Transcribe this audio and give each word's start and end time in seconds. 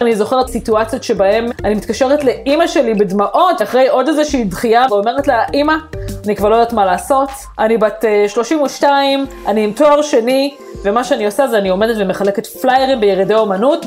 אני 0.00 0.16
זוכרת 0.16 0.48
סיטואציות 0.48 1.04
שבהן 1.04 1.50
אני 1.64 1.74
מתקשרת 1.74 2.24
לאימא 2.24 2.66
שלי 2.66 2.94
בדמעות, 2.94 3.62
אחרי 3.62 3.88
עוד 3.88 4.08
איזושהי 4.08 4.44
דחייה, 4.44 4.86
ואומרת 4.90 5.28
לה, 5.28 5.44
אימא, 5.54 5.74
אני 6.26 6.36
כבר 6.36 6.48
לא 6.48 6.54
יודעת 6.54 6.72
מה 6.72 6.84
לעשות, 6.84 7.28
אני 7.58 7.78
בת 7.78 8.04
32, 8.28 9.20
אה, 9.20 9.50
אני 9.50 9.64
עם 9.64 9.72
תואר 9.72 10.02
שני, 10.02 10.54
ומה 10.82 11.04
שאני 11.04 11.26
עושה 11.26 11.48
זה 11.48 11.58
אני 11.58 11.68
עומדת 11.68 11.96
ומחלקת 11.98 12.46
פליירים 12.46 13.00
בירידי 13.00 13.34
אומנות. 13.34 13.86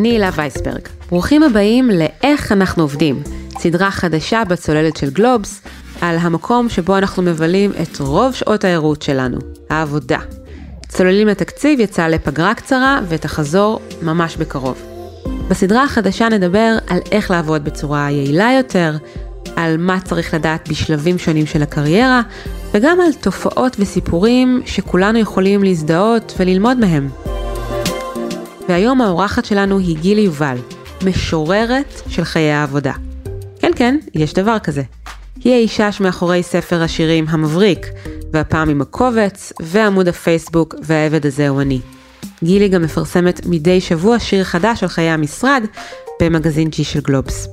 אני 0.00 0.08
הילה 0.08 0.30
וייסברג. 0.36 0.80
ברוכים 1.10 1.42
הבאים 1.42 1.90
ל"איך 1.90 2.52
אנחנו 2.52 2.82
עובדים", 2.82 3.22
סדרה 3.58 3.90
חדשה 3.90 4.42
בצוללת 4.48 4.96
של 4.96 5.10
גלובס, 5.10 5.62
על 6.00 6.16
המקום 6.18 6.68
שבו 6.68 6.98
אנחנו 6.98 7.22
מבלים 7.22 7.72
את 7.82 8.00
רוב 8.00 8.34
שעות 8.34 8.64
הערות 8.64 9.02
שלנו, 9.02 9.38
העבודה. 9.70 10.18
צוללים 10.88 11.28
לתקציב 11.28 11.80
יצא 11.80 12.06
לפגרה 12.06 12.54
קצרה 12.54 13.00
ותחזור 13.08 13.80
ממש 14.02 14.36
בקרוב. 14.36 14.82
בסדרה 15.48 15.84
החדשה 15.84 16.28
נדבר 16.28 16.78
על 16.86 16.98
איך 17.12 17.30
לעבוד 17.30 17.64
בצורה 17.64 18.10
יעילה 18.10 18.50
יותר, 18.56 18.96
על 19.56 19.76
מה 19.76 20.00
צריך 20.00 20.34
לדעת 20.34 20.68
בשלבים 20.68 21.18
שונים 21.18 21.46
של 21.46 21.62
הקריירה, 21.62 22.20
וגם 22.72 23.00
על 23.00 23.12
תופעות 23.12 23.76
וסיפורים 23.78 24.62
שכולנו 24.66 25.18
יכולים 25.18 25.62
להזדהות 25.62 26.34
וללמוד 26.38 26.78
מהם. 26.78 27.08
והיום 28.70 29.00
האורחת 29.00 29.44
שלנו 29.44 29.78
היא 29.78 29.96
גילי 29.96 30.20
יובל, 30.20 30.56
משוררת 31.04 32.02
של 32.08 32.24
חיי 32.24 32.52
העבודה. 32.52 32.92
כן 33.60 33.70
כן, 33.76 33.98
יש 34.14 34.34
דבר 34.34 34.58
כזה. 34.58 34.82
היא 35.44 35.52
האישה 35.52 35.92
שמאחורי 35.92 36.42
ספר 36.42 36.82
השירים 36.82 37.24
המבריק, 37.28 37.86
והפעם 38.32 38.68
עם 38.68 38.80
הקובץ, 38.80 39.52
ועמוד 39.60 40.08
הפייסבוק, 40.08 40.74
והעבד 40.82 41.26
הזה 41.26 41.48
הוא 41.48 41.60
אני. 41.60 41.80
גילי 42.44 42.68
גם 42.68 42.82
מפרסמת 42.82 43.46
מדי 43.46 43.80
שבוע 43.80 44.18
שיר 44.18 44.44
חדש 44.44 44.82
על 44.82 44.88
חיי 44.88 45.10
המשרד 45.10 45.64
במגזין 46.22 46.68
G 46.68 46.84
של 46.84 47.00
גלובס. 47.00 47.48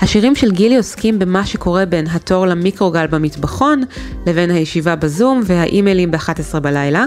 השירים 0.00 0.34
של 0.34 0.50
גילי 0.50 0.76
עוסקים 0.76 1.18
במה 1.18 1.46
שקורה 1.46 1.86
בין 1.86 2.06
התור 2.06 2.46
למיקרוגל 2.46 3.06
במטבחון, 3.06 3.82
לבין 4.26 4.50
הישיבה 4.50 4.96
בזום 4.96 5.42
והאימיילים 5.44 6.10
ב-11 6.10 6.58
בלילה, 6.60 7.06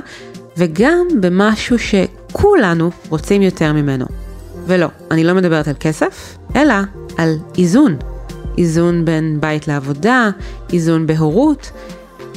וגם 0.58 1.08
במשהו 1.20 1.78
שכולנו 1.80 2.92
רוצים 3.10 3.42
יותר 3.42 3.74
ממנו. 3.74 4.06
ולא, 4.66 4.88
אני 5.12 5.24
לא 5.24 5.34
מדברת 5.34 5.68
על 5.68 5.74
כסף, 5.80 6.38
אלא 6.56 6.74
על 7.18 7.36
איזון. 7.58 7.98
איזון 8.58 9.06
בין 9.06 9.38
בית 9.40 9.68
לעבודה, 9.68 10.30
איזון 10.74 11.08
בהורות. 11.08 11.72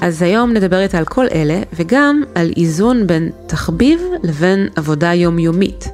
אז 0.01 0.23
היום 0.23 0.53
נדבר 0.53 0.81
איתה 0.81 0.99
על 0.99 1.05
כל 1.05 1.27
אלה, 1.33 1.61
וגם 1.73 2.23
על 2.35 2.53
איזון 2.57 3.07
בין 3.07 3.31
תחביב 3.47 4.01
לבין 4.23 4.69
עבודה 4.77 5.15
יומיומית. 5.15 5.89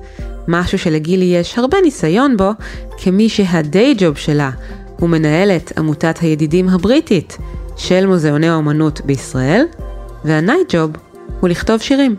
משהו 0.48 0.78
שלגילי 0.78 1.24
יש 1.24 1.58
הרבה 1.58 1.78
ניסיון 1.82 2.36
בו, 2.36 2.50
כמי 2.98 3.28
שהדיי 3.28 3.94
ג'וב 3.98 4.16
שלה 4.16 4.50
הוא 4.98 5.08
מנהלת 5.08 5.78
עמותת 5.78 6.18
הידידים 6.18 6.68
הבריטית 6.68 7.38
של 7.76 8.06
מוזיאוני 8.06 8.48
האומנות 8.48 9.00
בישראל, 9.00 9.64
והנייט 10.24 10.74
ג'וב 10.74 10.90
הוא 11.40 11.48
לכתוב 11.48 11.80
שירים. 11.80 12.16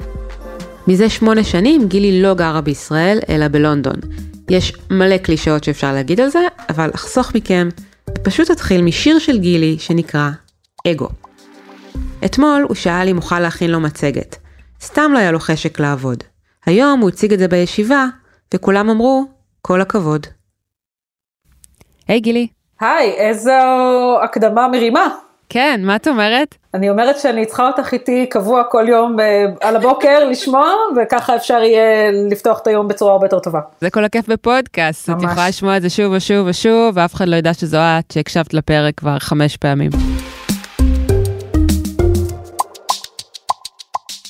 מזה 0.87 1.09
שמונה 1.09 1.43
שנים 1.43 1.87
גילי 1.87 2.21
לא 2.21 2.33
גרה 2.33 2.61
בישראל, 2.61 3.19
אלא 3.29 3.47
בלונדון. 3.47 3.95
יש 4.49 4.73
מלא 4.91 5.17
קלישאות 5.17 5.63
שאפשר 5.63 5.93
להגיד 5.93 6.19
על 6.19 6.29
זה, 6.29 6.39
אבל 6.69 6.91
אחסוך 6.95 7.35
מכם 7.35 7.69
פשוט 8.23 8.51
אתחיל 8.51 8.81
משיר 8.81 9.19
של 9.19 9.37
גילי 9.37 9.75
שנקרא 9.79 10.29
אגו. 10.87 11.07
אתמול 12.25 12.65
הוא 12.67 12.75
שאל 12.75 13.07
אם 13.09 13.17
אוכל 13.17 13.39
להכין 13.39 13.71
לו 13.71 13.79
מצגת. 13.79 14.35
סתם 14.81 15.11
לא 15.13 15.17
היה 15.17 15.31
לו 15.31 15.39
חשק 15.39 15.79
לעבוד. 15.79 16.23
היום 16.65 16.99
הוא 16.99 17.09
הציג 17.09 17.33
את 17.33 17.39
זה 17.39 17.47
בישיבה, 17.47 18.05
וכולם 18.53 18.89
אמרו, 18.89 19.25
כל 19.61 19.81
הכבוד. 19.81 20.27
היי 22.07 22.17
hey, 22.17 22.21
גילי. 22.21 22.47
היי, 22.79 23.11
איזו 23.11 23.51
הקדמה 24.23 24.67
מרימה. 24.67 25.07
כן, 25.49 25.81
מה 25.83 25.95
את 25.95 26.07
אומרת? 26.07 26.55
אני 26.73 26.89
אומרת 26.89 27.19
שאני 27.19 27.45
צריכה 27.45 27.67
אותך 27.67 27.93
איתי 27.93 28.25
קבוע 28.29 28.63
כל 28.63 28.85
יום 28.89 29.17
על 29.61 29.75
הבוקר 29.75 30.23
לשמוע, 30.31 30.71
וככה 30.97 31.35
אפשר 31.35 31.63
יהיה 31.63 32.11
לפתוח 32.31 32.59
את 32.59 32.67
היום 32.67 32.87
בצורה 32.87 33.11
הרבה 33.11 33.25
יותר 33.25 33.39
טובה. 33.39 33.59
זה 33.81 33.89
כל 33.89 34.05
הכיף 34.05 34.27
בפודקאסט, 34.27 35.09
ממש. 35.09 35.23
את 35.23 35.29
יכולה 35.31 35.49
לשמוע 35.49 35.77
את 35.77 35.81
זה 35.81 35.89
שוב 35.89 36.13
ושוב 36.13 36.47
ושוב, 36.47 36.91
ואף 36.97 37.13
אחד 37.13 37.27
לא 37.27 37.35
ידע 37.35 37.53
שזו 37.53 37.77
את 37.77 38.11
שהקשבת 38.11 38.53
לפרק 38.53 38.93
כבר 38.97 39.19
חמש 39.19 39.57
פעמים. 39.57 39.91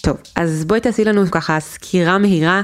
טוב, 0.04 0.18
אז 0.36 0.66
בואי 0.66 0.80
תעשי 0.80 1.06
לנו 1.06 1.32
ככה 1.32 1.60
סקירה 1.60 2.18
מהירה 2.18 2.62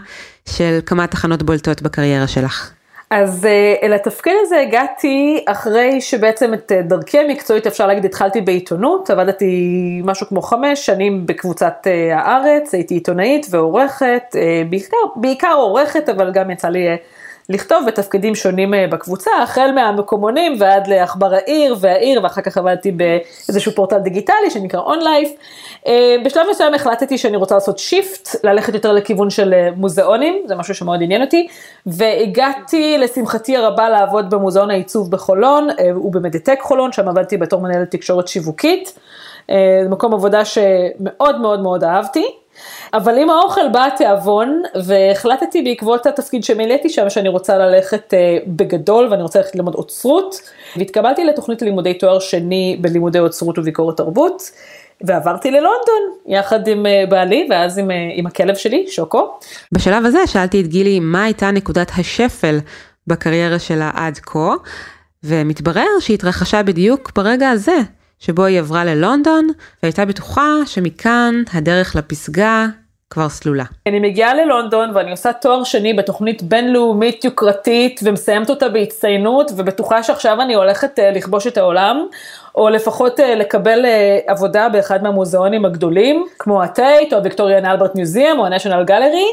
של 0.50 0.80
כמה 0.86 1.08
תחנות 1.08 1.44
בולטות 1.44 1.82
בקריירה 1.82 2.28
שלך. 2.28 2.72
אז 3.10 3.46
אה, 3.46 3.76
אל 3.84 3.94
התפקיד 3.94 4.34
הזה 4.42 4.62
הגעתי 4.62 5.44
אחרי 5.48 6.02
שבעצם 6.02 6.54
את 6.54 6.72
אה, 6.72 6.82
דרכי 6.82 7.20
המקצועית 7.20 7.68
אפשר 7.68 7.88
להגיד 7.88 8.06
התחלתי 8.06 8.42
בעיתונות, 8.42 9.10
עבדתי 9.10 10.02
משהו 10.04 10.28
כמו 10.28 10.42
חמש 10.42 10.86
שנים 10.86 11.26
בקבוצת 11.26 11.88
אה, 11.88 12.20
הארץ, 12.20 12.74
הייתי 12.74 12.94
עיתונאית 12.94 13.48
ועורכת, 13.50 14.36
בעיקר, 14.70 14.98
בעיקר 15.16 15.54
עורכת 15.54 16.10
אבל 16.10 16.32
גם 16.32 16.52
יצא 16.52 16.68
לי 16.70 16.88
לכתוב 17.50 17.84
בתפקידים 17.88 18.36
שונים 18.36 18.74
אה, 18.74 18.88
בקבוצה, 18.88 19.32
החל 19.44 19.72
מהמקומונים 19.76 20.56
ועד 20.60 20.88
לעכבר 20.88 21.34
העיר 21.34 21.76
והעיר, 21.80 22.24
ואחר 22.24 22.42
כך 22.42 22.58
עבדתי 22.58 22.92
באיזשהו 22.92 23.72
פורטל 23.72 24.00
דיגיטלי 24.00 24.50
שנקרא 24.50 24.80
אונלייף. 24.80 25.30
אה, 25.88 26.16
בשלב 26.26 26.46
מסוים 26.52 26.74
החלטתי 26.74 27.18
שאני 27.18 27.38
רוצה 27.38 27.56
לעשות 27.56 27.80
שיפט, 27.80 28.36
ללכת 28.44 28.74
יותר 28.74 28.92
לכיוון 28.92 29.30
של 29.30 29.54
אה, 29.54 29.70
מוזיאונים, 29.76 30.44
זה 30.46 30.56
משהו 30.56 30.76
שמאוד 30.76 31.04
עניין 31.04 31.22
אותי, 31.22 31.48
והגעתי 31.86 32.98
לשמחתי 32.98 33.58
הרבה 33.58 33.90
לעבוד 33.90 34.30
במוזיאון 34.30 34.72
העיצוב 34.72 35.12
בחולון, 35.12 35.68
ובמדיטק 35.96 36.60
חולון, 36.62 36.92
שם 36.92 37.08
עבדתי 37.08 37.38
בתור 37.38 37.62
מנהלת 37.62 37.92
תקשורת 37.92 38.28
שיווקית. 38.28 38.94
זה 39.84 39.90
מקום 39.90 40.14
עבודה 40.14 40.46
שמאוד 40.46 41.42
מאוד 41.42 41.62
מאוד 41.62 41.84
אהבתי. 41.84 42.26
אבל 42.94 43.18
עם 43.18 43.30
האוכל 43.30 43.68
בא 43.72 43.86
התיאבון, 43.86 44.62
והחלטתי 44.86 45.62
בעקבות 45.62 46.06
התפקיד 46.06 46.44
שמילאתי 46.44 46.90
שם, 46.90 47.10
שאני 47.10 47.30
רוצה 47.30 47.58
ללכת 47.58 48.14
אה, 48.14 48.38
בגדול, 48.48 49.08
ואני 49.12 49.22
רוצה 49.22 49.40
ללכת 49.40 49.56
ללמוד 49.56 49.76
אוצרות, 49.76 50.36
והתקבלתי 50.78 51.26
לתוכנית 51.26 51.62
ללימודי 51.62 51.94
תואר 51.94 52.20
שני 52.20 52.78
בלימודי 52.82 53.20
אוצרות 53.20 53.60
וביקורת 53.60 53.98
תרבות. 53.98 54.52
ועברתי 55.04 55.52
ללונדון 55.52 56.02
יחד 56.28 56.68
עם 56.68 56.86
אה, 56.86 57.04
בעלי 57.10 57.48
ואז 57.50 57.78
עם, 57.78 57.92
אה, 57.92 57.96
עם 58.14 58.26
הכלב 58.28 58.56
שלי, 58.56 58.86
שוקו. 58.88 59.38
בשלב 59.72 60.06
הזה 60.06 60.28
שאלתי 60.28 60.62
את 60.62 60.68
גילי 60.68 61.00
מה 61.00 61.24
הייתה 61.24 61.52
נקודת 61.52 61.92
השפל 61.98 62.60
בקריירה 63.08 63.60
שלה 63.60 63.92
עד 63.94 64.18
כה, 64.18 64.54
ומתברר 65.24 65.88
שהיא 66.00 66.14
התרחשה 66.16 66.64
בדיוק 66.64 67.12
ברגע 67.16 67.50
הזה, 67.50 67.78
שבו 68.20 68.46
היא 68.46 68.60
עברה 68.60 68.86
ללונדון, 68.86 69.48
והייתה 69.84 70.06
בטוחה 70.06 70.54
שמכאן 70.66 71.44
הדרך 71.54 71.96
לפסגה 71.96 72.66
כבר 73.10 73.30
סלולה. 73.30 73.64
אני 73.88 74.00
מגיעה 74.00 74.34
ללונדון 74.34 74.96
ואני 74.96 75.12
עושה 75.12 75.34
תואר 75.34 75.64
שני 75.64 75.94
בתוכנית 75.94 76.44
בינלאומית 76.44 77.26
יוקרתית 77.26 78.00
ומסיימת 78.04 78.50
אותה 78.50 78.70
בהצטיינות 78.70 79.52
ובטוחה 79.58 80.04
שעכשיו 80.04 80.42
אני 80.42 80.54
הולכת 80.54 81.00
uh, 81.00 81.18
לכבוש 81.18 81.48
את 81.48 81.58
העולם 81.58 82.08
או 82.56 82.70
לפחות 82.70 83.20
uh, 83.20 83.24
לקבל 83.24 83.86
uh, 83.86 84.32
עבודה 84.32 84.70
באחד 84.70 85.04
מהמוזיאונים 85.04 85.66
הגדולים 85.66 86.26
כמו 86.40 86.64
הטייט 86.64 87.14
או 87.14 87.18
הוויקטוריאן 87.18 87.66
אלברט 87.66 87.96
מיוזיאם 87.96 88.40
או 88.40 88.46
הנשיונל 88.46 88.84
גלרי 88.84 89.26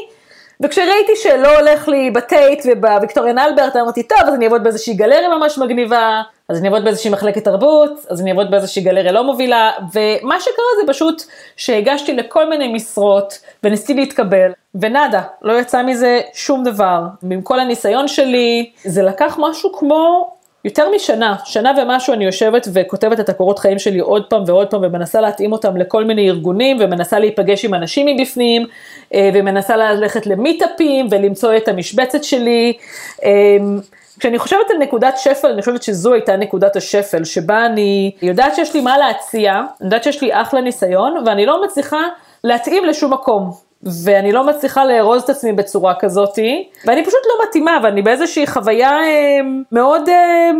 וכשראיתי 0.61 1.15
שלא 1.15 1.59
הולך 1.59 1.87
לי 1.87 2.11
בטייט 2.11 2.63
ובוויקטוריאן 2.65 3.39
אלברט 3.39 3.75
אמרתי 3.75 4.03
טוב 4.03 4.19
אז 4.27 4.33
אני 4.33 4.45
אעבוד 4.45 4.63
באיזושהי 4.63 4.93
גלריה 4.93 5.37
ממש 5.37 5.57
מגניבה 5.57 6.21
אז 6.49 6.59
אני 6.59 6.67
אעבוד 6.67 6.83
באיזושהי 6.83 7.11
מחלקת 7.11 7.43
תרבות, 7.43 8.05
אז 8.09 8.21
אני 8.21 8.31
אעבוד 8.31 8.51
באיזושהי 8.51 8.81
גלריה 8.81 9.11
לא 9.11 9.23
מובילה, 9.23 9.71
ומה 9.93 10.39
שקרה 10.39 10.65
זה 10.81 10.87
פשוט 10.87 11.23
שהגשתי 11.57 12.13
לכל 12.13 12.49
מיני 12.49 12.73
משרות 12.73 13.39
וניסיתי 13.63 13.93
להתקבל, 13.93 14.51
ונאדה, 14.75 15.21
לא 15.41 15.59
יצא 15.59 15.83
מזה 15.83 16.19
שום 16.33 16.63
דבר. 16.63 17.01
ועם 17.23 17.41
כל 17.41 17.59
הניסיון 17.59 18.07
שלי, 18.07 18.71
זה 18.83 19.03
לקח 19.03 19.37
משהו 19.41 19.73
כמו 19.73 20.31
יותר 20.67 20.89
משנה, 20.95 21.35
שנה 21.45 21.71
ומשהו 21.77 22.13
אני 22.13 22.25
יושבת 22.25 22.67
וכותבת 22.73 23.19
את 23.19 23.29
הקורות 23.29 23.59
חיים 23.59 23.79
שלי 23.79 23.99
עוד 23.99 24.25
פעם 24.29 24.43
ועוד 24.47 24.67
פעם 24.67 24.81
ומנסה 24.83 25.21
להתאים 25.21 25.51
אותם 25.51 25.77
לכל 25.77 26.03
מיני 26.03 26.29
ארגונים 26.29 26.77
ומנסה 26.79 27.19
להיפגש 27.19 27.65
עם 27.65 27.73
אנשים 27.73 28.05
מבפנים 28.05 28.65
אה, 29.13 29.29
ומנסה 29.33 29.77
ללכת 29.77 30.27
למיטאפים 30.27 31.07
ולמצוא 31.11 31.57
את 31.57 31.67
המשבצת 31.67 32.23
שלי. 32.23 32.73
אה, 33.23 33.29
כשאני 34.19 34.39
חושבת 34.39 34.71
על 34.71 34.77
נקודת 34.77 35.17
שפל, 35.17 35.47
אני 35.47 35.61
חושבת 35.61 35.83
שזו 35.83 36.13
הייתה 36.13 36.35
נקודת 36.35 36.75
השפל, 36.75 37.23
שבה 37.23 37.65
אני 37.65 38.11
יודעת 38.21 38.55
שיש 38.55 38.73
לי 38.73 38.81
מה 38.81 38.97
להציע, 38.97 39.53
אני 39.53 39.65
יודעת 39.81 40.03
שיש 40.03 40.21
לי 40.21 40.29
אחלה 40.41 40.61
ניסיון, 40.61 41.23
ואני 41.25 41.45
לא 41.45 41.63
מצליחה 41.63 42.01
להתאים 42.43 42.85
לשום 42.85 43.13
מקום. 43.13 43.66
ואני 43.83 44.31
לא 44.31 44.43
מצליחה 44.43 44.85
לארוז 44.85 45.23
את 45.23 45.29
עצמי 45.29 45.53
בצורה 45.53 45.93
כזאתי, 45.99 46.69
ואני 46.85 47.05
פשוט 47.05 47.19
לא 47.25 47.45
מתאימה, 47.47 47.77
ואני 47.83 48.01
באיזושהי 48.01 48.47
חוויה 48.47 48.89
אה, 48.89 49.39
מאוד, 49.71 50.09
אה, 50.09 50.51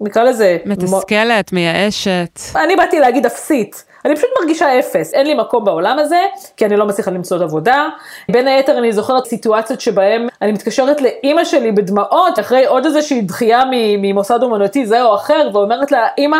נקרא 0.00 0.22
לזה... 0.22 0.58
מתסכלת, 0.64 1.52
מייאשת. 1.52 2.40
אני 2.56 2.76
באתי 2.76 3.00
להגיד 3.00 3.26
אפסית. 3.26 3.84
אני 4.04 4.16
פשוט 4.16 4.30
מרגישה 4.40 4.78
אפס, 4.78 5.14
אין 5.14 5.26
לי 5.26 5.34
מקום 5.34 5.64
בעולם 5.64 5.98
הזה, 5.98 6.20
כי 6.56 6.66
אני 6.66 6.76
לא 6.76 6.86
מצליחה 6.86 7.10
למצוא 7.10 7.42
עבודה. 7.42 7.88
בין 8.30 8.48
היתר 8.48 8.78
אני 8.78 8.92
זוכרת 8.92 9.24
סיטואציות 9.24 9.80
שבהן 9.80 10.28
אני 10.42 10.52
מתקשרת 10.52 11.00
לאימא 11.00 11.44
שלי 11.44 11.72
בדמעות, 11.72 12.38
אחרי 12.38 12.66
עוד 12.66 12.86
איזושהי 12.86 13.20
דחייה 13.20 13.62
ממוסד 13.98 14.42
אומנותי 14.42 14.86
זה 14.86 15.02
או 15.02 15.14
אחר, 15.14 15.50
ואומרת 15.52 15.92
לה, 15.92 16.06
אימא, 16.18 16.38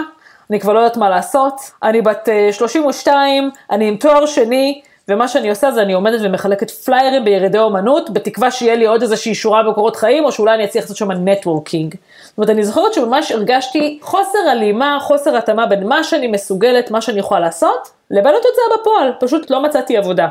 אני 0.50 0.60
כבר 0.60 0.72
לא 0.72 0.78
יודעת 0.78 0.96
מה 0.96 1.10
לעשות, 1.10 1.54
אני 1.82 2.02
בת 2.02 2.28
32, 2.52 3.44
אה, 3.44 3.76
אני 3.76 3.88
עם 3.88 3.96
תואר 3.96 4.26
שני, 4.26 4.80
ומה 5.10 5.28
שאני 5.28 5.50
עושה 5.50 5.70
זה 5.70 5.82
אני 5.82 5.92
עומדת 5.92 6.20
ומחלקת 6.22 6.70
פליירים 6.70 7.24
בירידי 7.24 7.58
אומנות, 7.58 8.10
בתקווה 8.10 8.50
שיהיה 8.50 8.74
לי 8.74 8.86
עוד 8.86 9.02
איזושהי 9.02 9.34
שורה 9.34 9.62
בקורות 9.62 9.96
חיים, 9.96 10.24
או 10.24 10.32
שאולי 10.32 10.54
אני 10.54 10.64
אצליח 10.64 10.84
לעשות 10.84 10.96
שם 10.96 11.12
נטוורקינג. 11.12 11.94
זאת 12.24 12.38
אומרת, 12.38 12.50
אני 12.50 12.64
זוכרת 12.64 12.94
שממש 12.94 13.32
הרגשתי 13.32 13.98
חוסר 14.02 14.38
הלימה, 14.50 14.98
חוסר 15.00 15.36
התאמה 15.36 15.66
בין 15.66 15.86
מה 15.86 16.04
שאני 16.04 16.26
מסוגלת, 16.26 16.90
מה 16.90 17.00
שאני 17.00 17.18
יכולה 17.18 17.40
לעשות, 17.40 17.90
לבין 18.10 18.34
התוצאה 18.34 18.80
בפועל, 18.80 19.12
פשוט 19.20 19.50
לא 19.50 19.62
מצאתי 19.62 19.96
עבודה. 19.96 20.28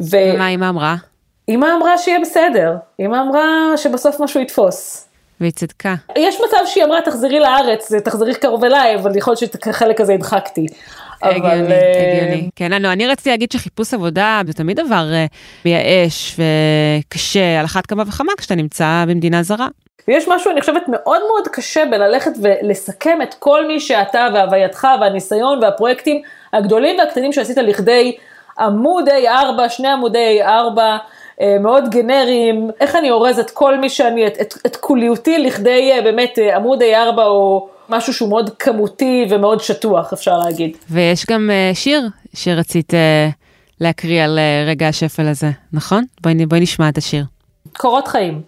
ו... 0.00 0.16
ומה 0.34 0.48
אמא 0.48 0.68
אמרה? 0.68 0.94
אמא 1.48 1.66
אמרה 1.76 1.98
שיהיה 1.98 2.20
בסדר, 2.20 2.74
אמא 3.00 3.16
אמרה 3.22 3.76
שבסוף 3.76 4.20
משהו 4.20 4.40
יתפוס. 4.40 5.06
והיא 5.40 5.52
צדקה. 5.52 5.94
יש 6.18 6.40
מצב 6.46 6.66
שהיא 6.66 6.84
אמרה 6.84 7.00
תחזרי 7.00 7.40
לארץ, 7.40 7.92
תחזרי 7.92 8.34
קרוב 8.34 8.64
אליי, 8.64 8.96
אבל 8.96 9.16
יכול 9.16 9.30
להיות 9.30 9.38
שאת 9.38 9.66
החלק 9.66 10.00
הזה 10.00 10.14
הדחקתי. 10.14 10.66
הגיוני, 11.22 11.72
אה, 11.72 12.22
הגיוני. 12.22 12.50
כן, 12.56 12.72
אני, 12.72 12.88
אני 12.88 13.06
רציתי 13.06 13.30
להגיד 13.30 13.52
שחיפוש 13.52 13.94
עבודה 13.94 14.40
זה 14.46 14.52
תמיד 14.52 14.80
דבר 14.80 15.04
uh, 15.10 15.34
מייאש 15.64 16.36
וקשה, 16.38 17.58
על 17.58 17.64
אחת 17.64 17.86
כמה 17.86 18.02
וכמה 18.06 18.32
כשאתה 18.38 18.54
נמצא 18.54 19.04
במדינה 19.08 19.42
זרה. 19.42 19.68
ויש 20.08 20.28
משהו, 20.28 20.50
אני 20.50 20.60
חושבת, 20.60 20.82
מאוד 20.88 21.20
מאוד 21.28 21.48
קשה 21.48 21.84
בללכת 21.90 22.30
ולסכם 22.42 23.22
את 23.22 23.34
כל 23.34 23.66
מי 23.66 23.80
שאתה 23.80 24.28
והווייתך 24.34 24.86
והניסיון 25.00 25.62
והפרויקטים 25.62 26.22
הגדולים 26.52 26.98
והקטנים 26.98 27.32
שעשית 27.32 27.56
לכדי 27.56 28.16
עמוד 28.58 29.08
A4, 29.08 29.68
שני 29.68 29.88
עמודי 29.88 30.42
A4, 30.44 30.78
אה, 31.40 31.56
מאוד 31.60 31.88
גנריים, 31.88 32.70
איך 32.80 32.96
אני 32.96 33.10
אורז 33.10 33.38
את 33.38 33.50
כל 33.50 33.78
מי 33.78 33.88
שאני, 33.88 34.26
את, 34.26 34.40
את, 34.40 34.54
את 34.66 34.76
כוליותי 34.76 35.38
לכדי 35.38 35.92
באמת 36.04 36.38
עמוד 36.54 36.82
A4 36.82 37.18
או... 37.18 37.68
משהו 37.88 38.12
שהוא 38.12 38.28
מאוד 38.28 38.50
כמותי 38.58 39.26
ומאוד 39.30 39.60
שטוח, 39.60 40.12
אפשר 40.12 40.38
להגיד. 40.38 40.76
ויש 40.90 41.26
גם 41.26 41.50
uh, 41.50 41.76
שיר 41.76 42.08
שרצית 42.34 42.90
uh, 42.94 42.96
להקריא 43.80 44.24
על 44.24 44.38
uh, 44.38 44.70
רגע 44.70 44.88
השפל 44.88 45.28
הזה, 45.28 45.50
נכון? 45.72 46.04
בואי, 46.20 46.46
בואי 46.46 46.60
נשמע 46.60 46.88
את 46.88 46.98
השיר. 46.98 47.24
קורות 47.76 48.08
חיים. 48.08 48.42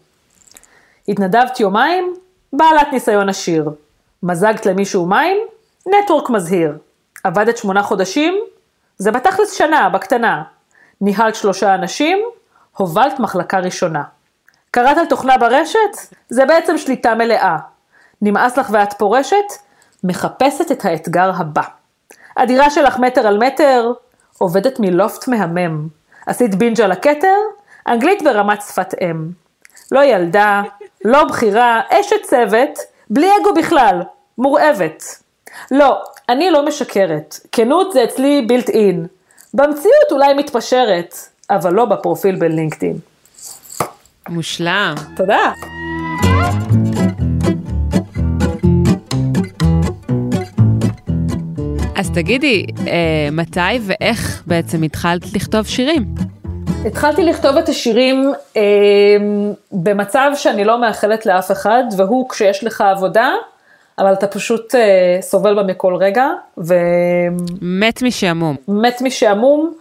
התנדבת 1.08 1.60
יומיים, 1.60 2.14
בעלת 2.52 2.88
ניסיון 2.92 3.28
עשיר. 3.28 3.70
מזגת 4.22 4.66
למישהו 4.66 5.06
מים, 5.06 5.36
נטוורק 5.86 6.30
מזהיר. 6.30 6.72
עבדת 7.24 7.56
שמונה 7.56 7.82
חודשים, 7.82 8.34
זה 8.98 9.10
בתכלס 9.10 9.52
שנה, 9.52 9.88
בקטנה. 9.88 10.42
ניהלת 11.00 11.34
שלושה 11.34 11.74
אנשים, 11.74 12.18
הובלת 12.76 13.20
מחלקה 13.20 13.58
ראשונה. 13.58 14.02
קראת 14.70 14.98
על 14.98 15.06
תוכנה 15.06 15.38
ברשת? 15.38 15.78
זה 16.28 16.46
בעצם 16.46 16.78
שליטה 16.78 17.14
מלאה. 17.14 17.56
נמאס 18.22 18.58
לך 18.58 18.68
ואת 18.72 18.92
פורשת? 18.92 19.52
מחפשת 20.04 20.72
את 20.72 20.84
האתגר 20.84 21.30
הבא. 21.36 21.62
הדירה 22.36 22.70
שלך 22.70 22.98
מטר 22.98 23.26
על 23.26 23.38
מטר, 23.38 23.92
עובדת 24.38 24.80
מלופט 24.80 25.28
מהמם. 25.28 25.88
עשית 26.26 26.54
בינג' 26.54 26.80
על 26.80 26.92
הכתר? 26.92 27.36
אנגלית 27.88 28.22
ברמת 28.22 28.62
שפת 28.62 28.94
אם. 29.00 29.28
לא 29.92 30.04
ילדה, 30.04 30.62
לא 31.04 31.24
בחירה, 31.24 31.80
אשת 31.90 32.22
צוות, 32.22 32.78
בלי 33.10 33.28
אגו 33.40 33.54
בכלל, 33.54 34.02
מורעבת. 34.38 35.02
לא, 35.70 36.02
אני 36.28 36.50
לא 36.50 36.66
משקרת, 36.66 37.40
כנות 37.52 37.92
זה 37.92 38.04
אצלי 38.04 38.42
בילט 38.48 38.68
אין. 38.68 39.06
במציאות 39.54 40.12
אולי 40.12 40.34
מתפשרת, 40.34 41.14
אבל 41.50 41.72
לא 41.72 41.84
בפרופיל 41.84 42.36
בלינקדאין. 42.36 42.98
מושלם. 44.28 44.94
תודה. 45.16 45.52
אז 51.98 52.10
תגידי, 52.10 52.66
אה, 52.86 53.28
מתי 53.32 53.78
ואיך 53.80 54.42
בעצם 54.46 54.82
התחלת 54.82 55.34
לכתוב 55.34 55.66
שירים? 55.66 56.04
התחלתי 56.86 57.22
לכתוב 57.22 57.56
את 57.56 57.68
השירים 57.68 58.32
אה, 58.56 58.62
במצב 59.72 60.30
שאני 60.34 60.64
לא 60.64 60.80
מאחלת 60.80 61.26
לאף 61.26 61.50
אחד, 61.50 61.82
והוא 61.96 62.28
כשיש 62.28 62.64
לך 62.64 62.80
עבודה, 62.80 63.30
אבל 63.98 64.12
אתה 64.12 64.26
פשוט 64.26 64.74
אה, 64.74 65.18
סובל 65.20 65.54
בה 65.54 65.62
מכל 65.62 65.94
רגע. 65.94 66.26
ו... 66.58 66.74
מת 67.62 68.02
משעמום. 68.02 68.56
מת 68.68 69.02
משעמום. 69.02 69.72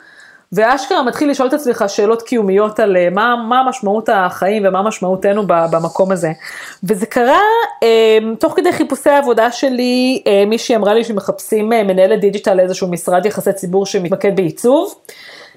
ואשכרה 0.52 1.04
מתחיל 1.04 1.30
לשאול 1.30 1.48
את 1.48 1.54
עצמך 1.54 1.86
שאלות 1.88 2.22
קיומיות 2.22 2.80
על 2.80 2.98
אה, 2.98 3.10
מה, 3.12 3.36
מה 3.50 3.64
משמעות 3.70 4.10
החיים 4.14 4.64
ומה 4.66 4.82
משמעותנו 4.82 5.44
במקום 5.48 6.12
הזה. 6.12 6.32
וזה 6.84 7.06
קרה 7.06 7.40
אה, 7.84 8.18
תוך 8.40 8.54
כדי 8.56 8.72
חיפושי 8.72 9.10
העבודה 9.10 9.52
שלי, 9.52 10.24
אה, 10.28 10.44
מישהי 10.48 10.76
אמרה 10.76 10.94
לי 10.94 11.04
שמחפשים 11.04 11.70
מנהלת 11.70 12.20
דיג'יטל 12.20 12.54
לאיזשהו 12.54 12.88
משרד 12.88 13.26
יחסי 13.26 13.54
ציבור 13.54 13.86
שמתמקד 13.86 14.36
בעיצוב. 14.36 14.96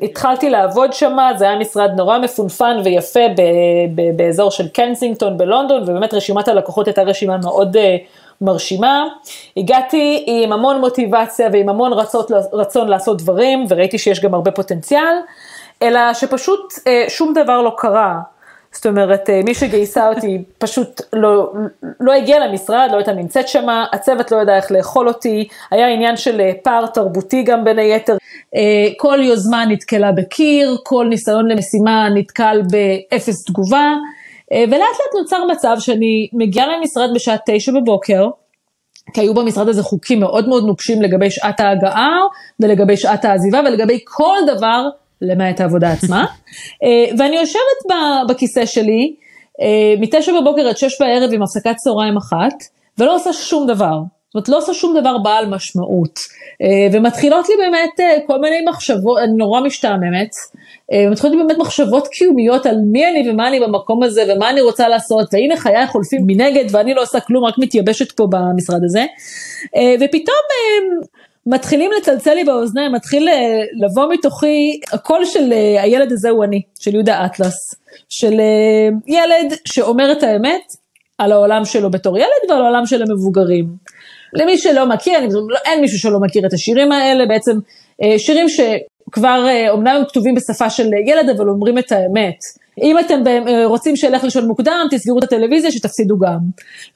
התחלתי 0.02 0.50
לעבוד 0.50 0.92
שם, 0.92 1.16
זה 1.38 1.44
היה 1.44 1.58
משרד 1.58 1.90
נורא 1.96 2.18
מפונפן 2.18 2.76
ויפה 2.84 3.28
ב, 3.36 3.42
ב, 3.94 4.16
באזור 4.16 4.50
של 4.50 4.68
קנסינגטון 4.68 5.38
בלונדון, 5.38 5.82
ובאמת 5.82 6.14
רשימת 6.14 6.48
הלקוחות 6.48 6.86
הייתה 6.86 7.02
רשימה 7.02 7.36
מאוד 7.36 7.76
אה, 7.76 7.96
מרשימה. 8.40 9.04
הגעתי 9.56 10.24
עם 10.26 10.52
המון 10.52 10.80
מוטיבציה 10.80 11.48
ועם 11.52 11.68
המון 11.68 11.92
רצות, 11.92 12.30
רצון 12.52 12.88
לעשות 12.88 13.22
דברים, 13.22 13.66
וראיתי 13.68 13.98
שיש 13.98 14.20
גם 14.20 14.34
הרבה 14.34 14.50
פוטנציאל, 14.50 15.14
אלא 15.82 16.14
שפשוט 16.14 16.72
אה, 16.86 17.04
שום 17.08 17.34
דבר 17.34 17.62
לא 17.62 17.72
קרה. 17.76 18.20
זאת 18.72 18.86
אומרת, 18.86 19.30
אה, 19.30 19.40
מי 19.44 19.54
שגייסה 19.54 20.08
אותי 20.08 20.38
פשוט 20.58 21.00
לא, 21.12 21.52
לא 22.00 22.12
הגיע 22.12 22.46
למשרד, 22.46 22.88
לא 22.92 22.96
הייתה 22.96 23.12
נמצאת 23.12 23.48
שמה, 23.48 23.86
הצוות 23.92 24.32
לא 24.32 24.36
ידע 24.36 24.56
איך 24.56 24.72
לאכול 24.72 25.08
אותי, 25.08 25.48
היה 25.70 25.88
עניין 25.88 26.16
של 26.16 26.40
אה, 26.40 26.50
פער 26.62 26.86
תרבותי 26.86 27.42
גם 27.42 27.64
בין 27.64 27.78
היתר. 27.78 28.16
אה, 28.54 28.88
כל 28.96 29.18
יוזמה 29.22 29.64
נתקלה 29.64 30.12
בקיר, 30.12 30.76
כל 30.84 31.06
ניסיון 31.08 31.48
למשימה 31.48 32.08
נתקל 32.14 32.62
באפס 32.70 33.44
תגובה. 33.44 33.94
אה, 34.52 34.64
ולאט 34.68 34.78
לאט 34.78 35.20
נוצר 35.20 35.44
מצב 35.44 35.76
שאני 35.78 36.28
מגיעה 36.32 36.66
למשרד 36.66 37.08
בשעה 37.14 37.36
תשע 37.46 37.72
בבוקר, 37.72 38.28
כי 39.14 39.20
היו 39.20 39.34
במשרד 39.34 39.68
הזה 39.68 39.82
חוקים 39.82 40.20
מאוד 40.20 40.48
מאוד 40.48 40.64
נוקשים 40.66 41.02
לגבי 41.02 41.30
שעת 41.30 41.60
ההגעה 41.60 42.18
ולגבי 42.60 42.96
שעת 42.96 43.24
העזיבה 43.24 43.60
ולגבי 43.60 43.98
כל 44.04 44.36
דבר 44.46 44.88
למעט 45.22 45.60
העבודה 45.60 45.92
עצמה. 45.92 46.26
אה, 46.84 47.16
ואני 47.18 47.36
יושבת 47.36 47.96
בכיסא 48.28 48.66
שלי 48.66 49.14
אה, 49.60 49.94
מתשע 50.00 50.32
בבוקר 50.40 50.68
עד 50.68 50.76
שש 50.76 51.00
בערב 51.00 51.30
עם 51.32 51.42
הפסקת 51.42 51.76
צהריים 51.76 52.16
אחת, 52.16 52.54
ולא 52.98 53.14
עושה 53.14 53.32
שום 53.32 53.66
דבר. 53.66 53.98
זאת 54.26 54.34
אומרת, 54.34 54.48
לא 54.48 54.58
עושה 54.58 54.74
שום 54.74 55.00
דבר 55.00 55.18
בעל 55.18 55.46
משמעות. 55.46 56.18
ומתחילות 56.92 57.48
לי 57.48 57.54
באמת 57.56 58.24
כל 58.26 58.40
מיני 58.40 58.64
מחשבות, 58.68 59.18
אני 59.18 59.32
נורא 59.36 59.60
משתעממת. 59.60 60.30
אה, 60.92 61.10
מתחילות 61.10 61.36
באמת 61.36 61.58
מחשבות 61.58 62.08
קיומיות 62.08 62.66
על 62.66 62.76
מי 62.92 63.08
אני 63.08 63.30
ומה 63.30 63.48
אני 63.48 63.60
במקום 63.60 64.02
הזה 64.02 64.22
ומה 64.28 64.50
אני 64.50 64.60
רוצה 64.60 64.88
לעשות 64.88 65.34
והנה 65.34 65.56
חיי 65.56 65.86
חולפים 65.86 66.22
מנגד 66.26 66.64
ואני 66.70 66.94
לא 66.94 67.02
עושה 67.02 67.20
כלום 67.20 67.44
רק 67.44 67.54
מתייבשת 67.58 68.12
פה 68.12 68.26
במשרד 68.30 68.84
הזה 68.84 69.04
אה, 69.76 69.94
ופתאום 70.00 70.36
אה, 70.50 71.06
מתחילים 71.46 71.90
לצלצל 71.98 72.34
לי 72.34 72.44
באוזניים 72.44 72.92
מתחיל 72.92 73.28
לבוא 73.84 74.12
מתוכי 74.12 74.80
הקול 74.92 75.24
של 75.24 75.52
הילד 75.82 76.12
הזה 76.12 76.30
הוא 76.30 76.44
אני 76.44 76.62
של 76.80 76.94
יהודה 76.94 77.26
אטלס 77.26 77.74
של 78.08 78.40
ילד 79.06 79.54
שאומר 79.64 80.12
את 80.12 80.22
האמת 80.22 80.62
על 81.18 81.32
העולם 81.32 81.64
שלו 81.64 81.90
בתור 81.90 82.18
ילד 82.18 82.50
ועל 82.50 82.62
העולם 82.62 82.86
של 82.86 83.02
המבוגרים. 83.02 83.66
למי 84.32 84.58
שלא 84.58 84.86
מכיר, 84.86 85.18
אני, 85.18 85.28
אין 85.64 85.80
מישהו 85.80 85.98
שלא 85.98 86.20
מכיר 86.20 86.46
את 86.46 86.52
השירים 86.52 86.92
האלה, 86.92 87.26
בעצם 87.26 87.52
שירים 88.18 88.48
ש... 88.48 88.60
כבר, 89.12 89.46
אומנם 89.70 89.86
אה, 89.86 89.96
הם 89.96 90.04
כתובים 90.04 90.34
בשפה 90.34 90.70
של 90.70 90.90
ילד, 91.06 91.28
אבל 91.28 91.48
אומרים 91.48 91.78
את 91.78 91.92
האמת. 91.92 92.38
אם 92.82 92.98
אתם 92.98 93.26
אה, 93.26 93.66
רוצים 93.66 93.96
שילך 93.96 94.24
לישון 94.24 94.46
מוקדם, 94.46 94.86
תסגרו 94.90 95.18
את 95.18 95.24
הטלוויזיה, 95.24 95.70
שתפסידו 95.70 96.18
גם. 96.18 96.38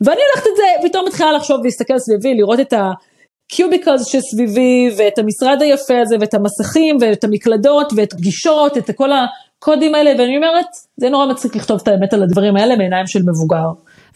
ואני 0.00 0.20
הולכת 0.34 0.46
את 0.46 0.56
זה, 0.56 0.88
פתאום 0.88 1.06
מתחילה 1.06 1.32
לחשוב 1.32 1.60
ולהסתכל 1.60 1.98
סביבי, 1.98 2.34
לראות 2.34 2.60
את 2.60 2.74
הקיוביקלס 2.76 4.06
שסביבי, 4.06 4.90
ואת 4.96 5.18
המשרד 5.18 5.62
היפה 5.62 6.00
הזה, 6.02 6.16
ואת 6.20 6.34
המסכים, 6.34 6.96
ואת 7.00 7.24
המקלדות, 7.24 7.92
ואת 7.96 8.12
פגישות, 8.12 8.78
את 8.78 8.90
כל 8.96 9.10
הקודים 9.12 9.94
האלה, 9.94 10.10
ואני 10.18 10.36
אומרת, 10.36 10.66
זה 10.96 11.08
נורא 11.08 11.26
מצחיק 11.26 11.56
לכתוב 11.56 11.80
את 11.82 11.88
האמת 11.88 12.12
על 12.12 12.22
הדברים 12.22 12.56
האלה 12.56 12.76
מעיניים 12.76 13.06
של 13.06 13.22
מבוגר. 13.22 13.66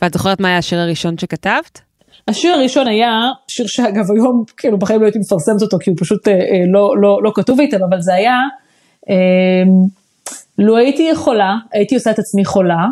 ואת 0.02 0.12
זוכרת 0.12 0.40
מה 0.40 0.48
היה 0.48 0.58
השיר 0.58 0.78
הראשון 0.78 1.18
שכתבת? 1.18 1.87
השיר 2.28 2.54
הראשון 2.54 2.88
היה, 2.88 3.10
שיר 3.48 3.66
שאגב 3.66 4.04
היום 4.16 4.44
כאילו 4.56 4.78
בחיים 4.78 5.00
לא 5.00 5.04
הייתי 5.06 5.18
מפרסמת 5.18 5.62
אותו 5.62 5.78
כי 5.80 5.90
הוא 5.90 5.96
פשוט 6.00 6.28
אה, 6.28 6.32
אה, 6.32 6.38
לא, 6.72 6.94
לא, 7.00 7.20
לא 7.22 7.32
כתוב 7.34 7.60
היטב, 7.60 7.78
אבל 7.90 8.00
זה 8.00 8.14
היה 8.14 8.36
אה, 9.10 9.14
לו 10.58 10.76
הייתי 10.76 11.02
יכולה, 11.02 11.56
הייתי 11.72 11.94
עושה 11.94 12.10
את 12.10 12.18
עצמי 12.18 12.44
חולה, 12.44 12.86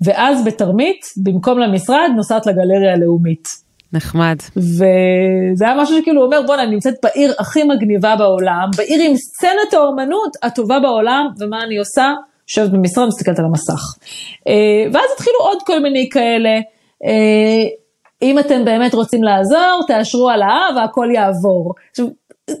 ואז 0.00 0.44
בתרמית, 0.44 1.00
במקום 1.22 1.58
למשרד, 1.58 2.10
נוסעת 2.16 2.46
לגלריה 2.46 2.92
הלאומית. 2.92 3.48
נחמד. 3.92 4.36
וזה 4.56 5.64
היה 5.64 5.74
משהו 5.74 5.98
שכאילו 5.98 6.24
אומר, 6.24 6.42
בואנה, 6.46 6.62
אני 6.62 6.70
נמצאת 6.70 6.94
בעיר 7.02 7.34
הכי 7.38 7.64
מגניבה 7.64 8.16
בעולם, 8.16 8.70
בעיר 8.76 9.10
עם 9.10 9.16
סצנת 9.16 9.74
האומנות 9.74 10.36
הטובה 10.42 10.80
בעולם, 10.80 11.26
ומה 11.40 11.64
אני 11.64 11.78
עושה? 11.78 12.12
יושבת 12.48 12.70
במשרד, 12.70 13.06
מסתכלת 13.06 13.38
על 13.38 13.44
המסך. 13.44 13.82
אה, 14.48 14.84
ואז 14.92 15.04
התחילו 15.14 15.36
עוד 15.40 15.58
כל 15.66 15.82
מיני 15.82 16.08
כאלה. 16.12 16.60
אה, 17.04 17.64
אם 18.22 18.38
אתם 18.38 18.64
באמת 18.64 18.94
רוצים 18.94 19.22
לעזור, 19.22 19.80
תאשרו 19.86 20.30
העלאה 20.30 20.68
והכל 20.76 21.08
יעבור. 21.14 21.74
עכשיו, 21.90 22.06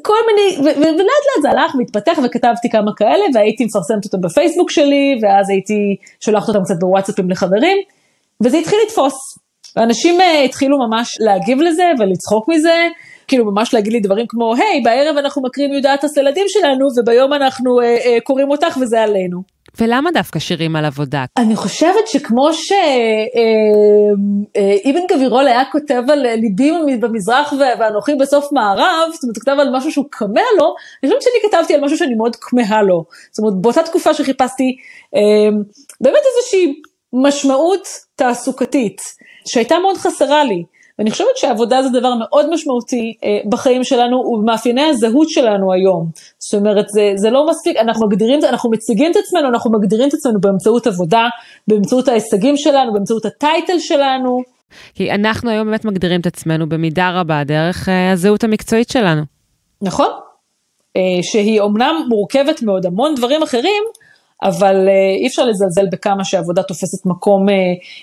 כל 0.02 0.16
מיני, 0.26 0.70
ולאט 0.76 0.98
לאט 0.98 1.42
זה 1.42 1.50
הלך 1.50 1.74
והתפתח 1.74 2.18
וכתבתי 2.24 2.70
כמה 2.70 2.90
כאלה 2.96 3.24
והייתי 3.34 3.64
מפרסמת 3.64 4.04
אותם 4.04 4.20
בפייסבוק 4.20 4.70
שלי 4.70 5.18
ואז 5.22 5.50
הייתי 5.50 5.96
שולחת 6.20 6.48
אותם 6.48 6.64
קצת 6.64 6.74
בוואטסאפים 6.80 7.30
לחברים 7.30 7.78
וזה 8.44 8.58
התחיל 8.58 8.78
לתפוס. 8.86 9.14
ואנשים 9.76 10.20
uh, 10.20 10.44
התחילו 10.44 10.78
ממש 10.78 11.16
להגיב 11.20 11.60
לזה 11.60 11.84
ולצחוק 11.98 12.48
מזה, 12.48 12.88
כאילו 13.28 13.44
ממש 13.44 13.74
להגיד 13.74 13.92
לי 13.92 14.00
דברים 14.00 14.26
כמו, 14.28 14.54
היי, 14.54 14.80
hey, 14.80 14.84
בערב 14.84 15.16
אנחנו 15.16 15.42
מקריאים 15.42 15.72
יודעת 15.72 16.04
לילדים 16.16 16.44
שלנו 16.48 16.86
וביום 16.96 17.32
אנחנו 17.32 17.80
uh, 17.80 17.82
uh, 17.82 18.20
קוראים 18.24 18.50
אותך 18.50 18.78
וזה 18.80 19.02
עלינו. 19.02 19.42
ולמה 19.80 20.10
דווקא 20.10 20.38
שירים 20.38 20.76
על 20.76 20.84
עבודה? 20.84 21.24
אני 21.36 21.56
חושבת 21.56 22.06
שכמו 22.06 22.52
שאבן 22.52 22.76
אה, 24.56 25.02
אה, 25.10 25.16
גבירול 25.16 25.46
היה 25.46 25.62
כותב 25.72 26.02
על 26.12 26.26
ליבי 26.36 26.72
במזרח 27.00 27.52
ואנוכי 27.78 28.14
בסוף 28.14 28.52
מערב, 28.52 29.08
זאת 29.12 29.22
אומרת, 29.22 29.36
הוא 29.36 29.42
כתב 29.42 29.56
על 29.60 29.76
משהו 29.76 29.92
שהוא 29.92 30.06
כמה 30.10 30.40
לו, 30.58 30.74
אני 31.02 31.10
חושבת 31.10 31.22
שאני 31.22 31.50
כתבתי 31.50 31.74
על 31.74 31.80
משהו 31.80 31.96
שאני 31.98 32.14
מאוד 32.14 32.36
כמהה 32.40 32.82
לו. 32.82 33.04
זאת 33.32 33.38
אומרת, 33.38 33.54
באותה 33.60 33.82
תקופה 33.82 34.14
שחיפשתי 34.14 34.76
אה, 35.16 35.50
באמת 36.00 36.22
איזושהי 36.36 36.80
משמעות 37.12 37.88
תעסוקתית, 38.16 39.00
שהייתה 39.48 39.78
מאוד 39.78 39.96
חסרה 39.96 40.44
לי. 40.44 40.64
ואני 40.98 41.10
חושבת 41.10 41.36
שעבודה 41.36 41.82
זה 41.82 41.88
דבר 41.88 42.14
מאוד 42.14 42.50
משמעותי 42.50 43.14
אה, 43.24 43.38
בחיים 43.48 43.84
שלנו 43.84 44.16
ובמאפייני 44.16 44.82
הזהות 44.82 45.30
שלנו 45.30 45.72
היום. 45.72 46.10
זאת 46.38 46.54
אומרת, 46.54 46.88
זה, 46.88 47.12
זה 47.16 47.30
לא 47.30 47.46
מספיק, 47.50 47.76
אנחנו 47.76 48.06
מגדירים, 48.06 48.40
אנחנו 48.48 48.70
מציגים 48.70 49.10
את 49.10 49.16
עצמנו, 49.16 49.48
אנחנו 49.48 49.72
מגדירים 49.72 50.08
את 50.08 50.14
עצמנו 50.14 50.40
באמצעות 50.40 50.86
עבודה, 50.86 51.28
באמצעות 51.68 52.08
ההישגים 52.08 52.56
שלנו, 52.56 52.92
באמצעות 52.92 53.24
הטייטל 53.24 53.78
שלנו. 53.78 54.42
כי 54.94 55.12
אנחנו 55.12 55.50
היום 55.50 55.66
באמת 55.66 55.84
מגדירים 55.84 56.20
את 56.20 56.26
עצמנו 56.26 56.68
במידה 56.68 57.10
רבה 57.20 57.44
דרך 57.44 57.88
אה, 57.88 58.12
הזהות 58.12 58.44
המקצועית 58.44 58.88
שלנו. 58.90 59.22
נכון, 59.82 60.10
אה, 60.96 61.22
שהיא 61.22 61.60
אומנם 61.60 61.94
מורכבת 62.08 62.62
מאוד 62.62 62.86
המון 62.86 63.14
דברים 63.14 63.42
אחרים, 63.42 63.82
אבל 64.42 64.88
אה, 64.88 65.20
אי 65.20 65.26
אפשר 65.26 65.44
לזלזל 65.44 65.86
בכמה 65.92 66.24
שעבודה 66.24 66.62
תופסת 66.62 67.06
מקום 67.06 67.48
אה, 67.48 67.54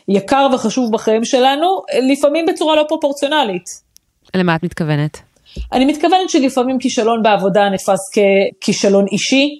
יקר 0.07 0.47
וחשוב 0.53 0.91
בחיים 0.91 1.25
שלנו, 1.25 1.67
לפעמים 2.11 2.45
בצורה 2.45 2.75
לא 2.75 2.85
פרופורציונלית. 2.87 3.65
למה 4.35 4.55
את 4.55 4.63
מתכוונת? 4.63 5.17
אני 5.73 5.85
מתכוונת 5.85 6.29
שלפעמים 6.29 6.79
כישלון 6.79 7.23
בעבודה 7.23 7.69
נתפס 7.69 7.99
ככישלון 8.61 9.05
אישי, 9.11 9.59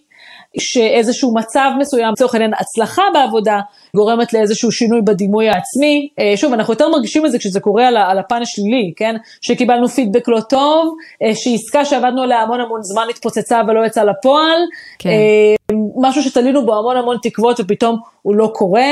שאיזשהו 0.59 1.33
מצב 1.33 1.69
מסוים, 1.79 2.11
לצורך 2.11 2.33
העניין 2.33 2.51
הצלחה 2.59 3.03
בעבודה, 3.13 3.59
גורמת 3.95 4.33
לאיזשהו 4.33 4.71
שינוי 4.71 5.01
בדימוי 5.01 5.49
העצמי. 5.49 6.09
אה, 6.19 6.37
שוב, 6.37 6.53
אנחנו 6.53 6.73
יותר 6.73 6.89
מרגישים 6.89 7.25
את 7.25 7.31
זה 7.31 7.39
כשזה 7.39 7.59
קורה 7.59 7.87
על, 7.87 8.19
הפן 8.19 8.41
השלילי, 8.41 8.93
כן? 8.95 9.15
שקיבלנו 9.41 9.87
פידבק 9.87 10.27
לא 10.27 10.39
טוב, 10.49 10.95
אה, 11.23 11.35
שעסקה 11.35 11.85
שעבדנו 11.85 12.21
עליה 12.21 12.41
המון 12.41 12.59
המון 12.59 12.79
זמן 12.83 13.07
התפוצצה 13.09 13.61
ולא 13.67 13.85
יצאה 13.85 14.03
לפועל, 14.03 14.59
כן. 14.99 15.09
אה, 15.09 15.75
משהו 16.01 16.21
שתלינו 16.23 16.65
בו 16.65 16.75
המון 16.75 16.97
המון 16.97 17.17
תקוות 17.23 17.59
ופתאום 17.59 17.99
הוא 18.21 18.35
לא 18.35 18.51
קורה, 18.53 18.91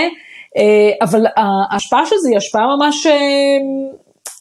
אבל 1.01 1.25
ההשפעה 1.71 2.05
של 2.05 2.15
זה 2.21 2.29
היא 2.29 2.37
השפעה 2.37 2.63
ממש, 2.77 3.07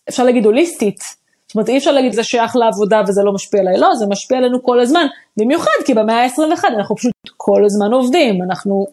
אפשר 0.08 0.24
להגיד 0.24 0.46
הוליסטית. 0.46 1.21
זאת 1.52 1.56
אומרת, 1.56 1.68
אי 1.68 1.78
אפשר 1.78 1.92
להגיד 1.92 2.12
זה 2.12 2.22
שייך 2.22 2.56
לעבודה 2.56 3.02
וזה 3.08 3.22
לא 3.24 3.32
משפיע 3.32 3.60
עליי, 3.60 3.78
לא, 3.78 3.94
זה 3.94 4.06
משפיע 4.06 4.38
עלינו 4.38 4.62
כל 4.62 4.80
הזמן, 4.80 5.06
במיוחד 5.36 5.70
כי 5.84 5.94
במאה 5.94 6.24
ה-21 6.24 6.64
אנחנו 6.76 6.96
פשוט 6.96 7.12
כל 7.36 7.64
הזמן 7.64 7.92
עובדים, 7.92 8.42
אנחנו 8.42 8.86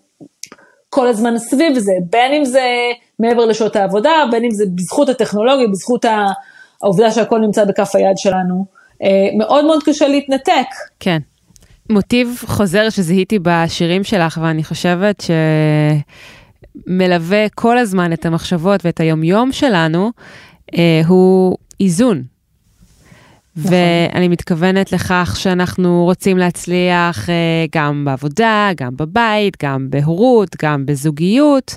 כל 0.89 1.07
הזמן 1.07 1.37
סביב 1.37 1.79
זה, 1.79 1.91
בין 2.09 2.33
אם 2.33 2.45
זה 2.45 2.65
מעבר 3.19 3.45
לשעות 3.45 3.75
העבודה, 3.75 4.11
בין 4.31 4.43
אם 4.43 4.51
זה 4.51 4.63
בזכות 4.75 5.09
הטכנולוגיה, 5.09 5.67
בזכות 5.67 6.05
העובדה 6.81 7.11
שהכל 7.11 7.39
נמצא 7.39 7.65
בכף 7.65 7.95
היד 7.95 8.17
שלנו. 8.17 8.65
אה, 9.03 9.29
מאוד 9.37 9.65
מאוד 9.65 9.83
קשה 9.83 10.07
להתנתק. 10.07 10.67
כן. 10.99 11.19
מוטיב 11.89 12.41
חוזר 12.45 12.89
שזיהיתי 12.89 13.39
בשירים 13.41 14.03
שלך, 14.03 14.39
ואני 14.41 14.63
חושבת 14.63 15.23
שמלווה 16.87 17.49
כל 17.49 17.77
הזמן 17.77 18.13
את 18.13 18.25
המחשבות 18.25 18.85
ואת 18.85 18.99
היומיום 18.99 19.51
שלנו, 19.51 20.11
אה, 20.77 21.01
הוא 21.07 21.57
איזון. 21.79 22.38
נכון. 23.59 23.71
ואני 24.13 24.27
מתכוונת 24.27 24.91
לכך 24.91 25.35
שאנחנו 25.39 26.03
רוצים 26.05 26.37
להצליח 26.37 27.29
אה, 27.29 27.65
גם 27.75 28.05
בעבודה, 28.05 28.69
גם 28.77 28.97
בבית, 28.97 29.57
גם 29.63 29.87
בהורות, 29.89 30.49
גם 30.61 30.85
בזוגיות, 30.85 31.75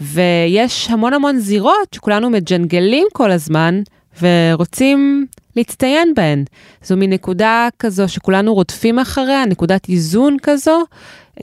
ויש 0.00 0.90
המון 0.90 1.12
המון 1.12 1.38
זירות 1.38 1.94
שכולנו 1.94 2.30
מג'נגלים 2.30 3.06
כל 3.12 3.30
הזמן 3.30 3.82
ורוצים 4.22 5.26
להצטיין 5.56 6.14
בהן. 6.14 6.44
זו 6.82 6.96
מין 6.96 7.12
נקודה 7.12 7.68
כזו 7.78 8.08
שכולנו 8.08 8.54
רודפים 8.54 8.98
אחריה, 8.98 9.46
נקודת 9.46 9.88
איזון 9.88 10.36
כזו, 10.42 10.84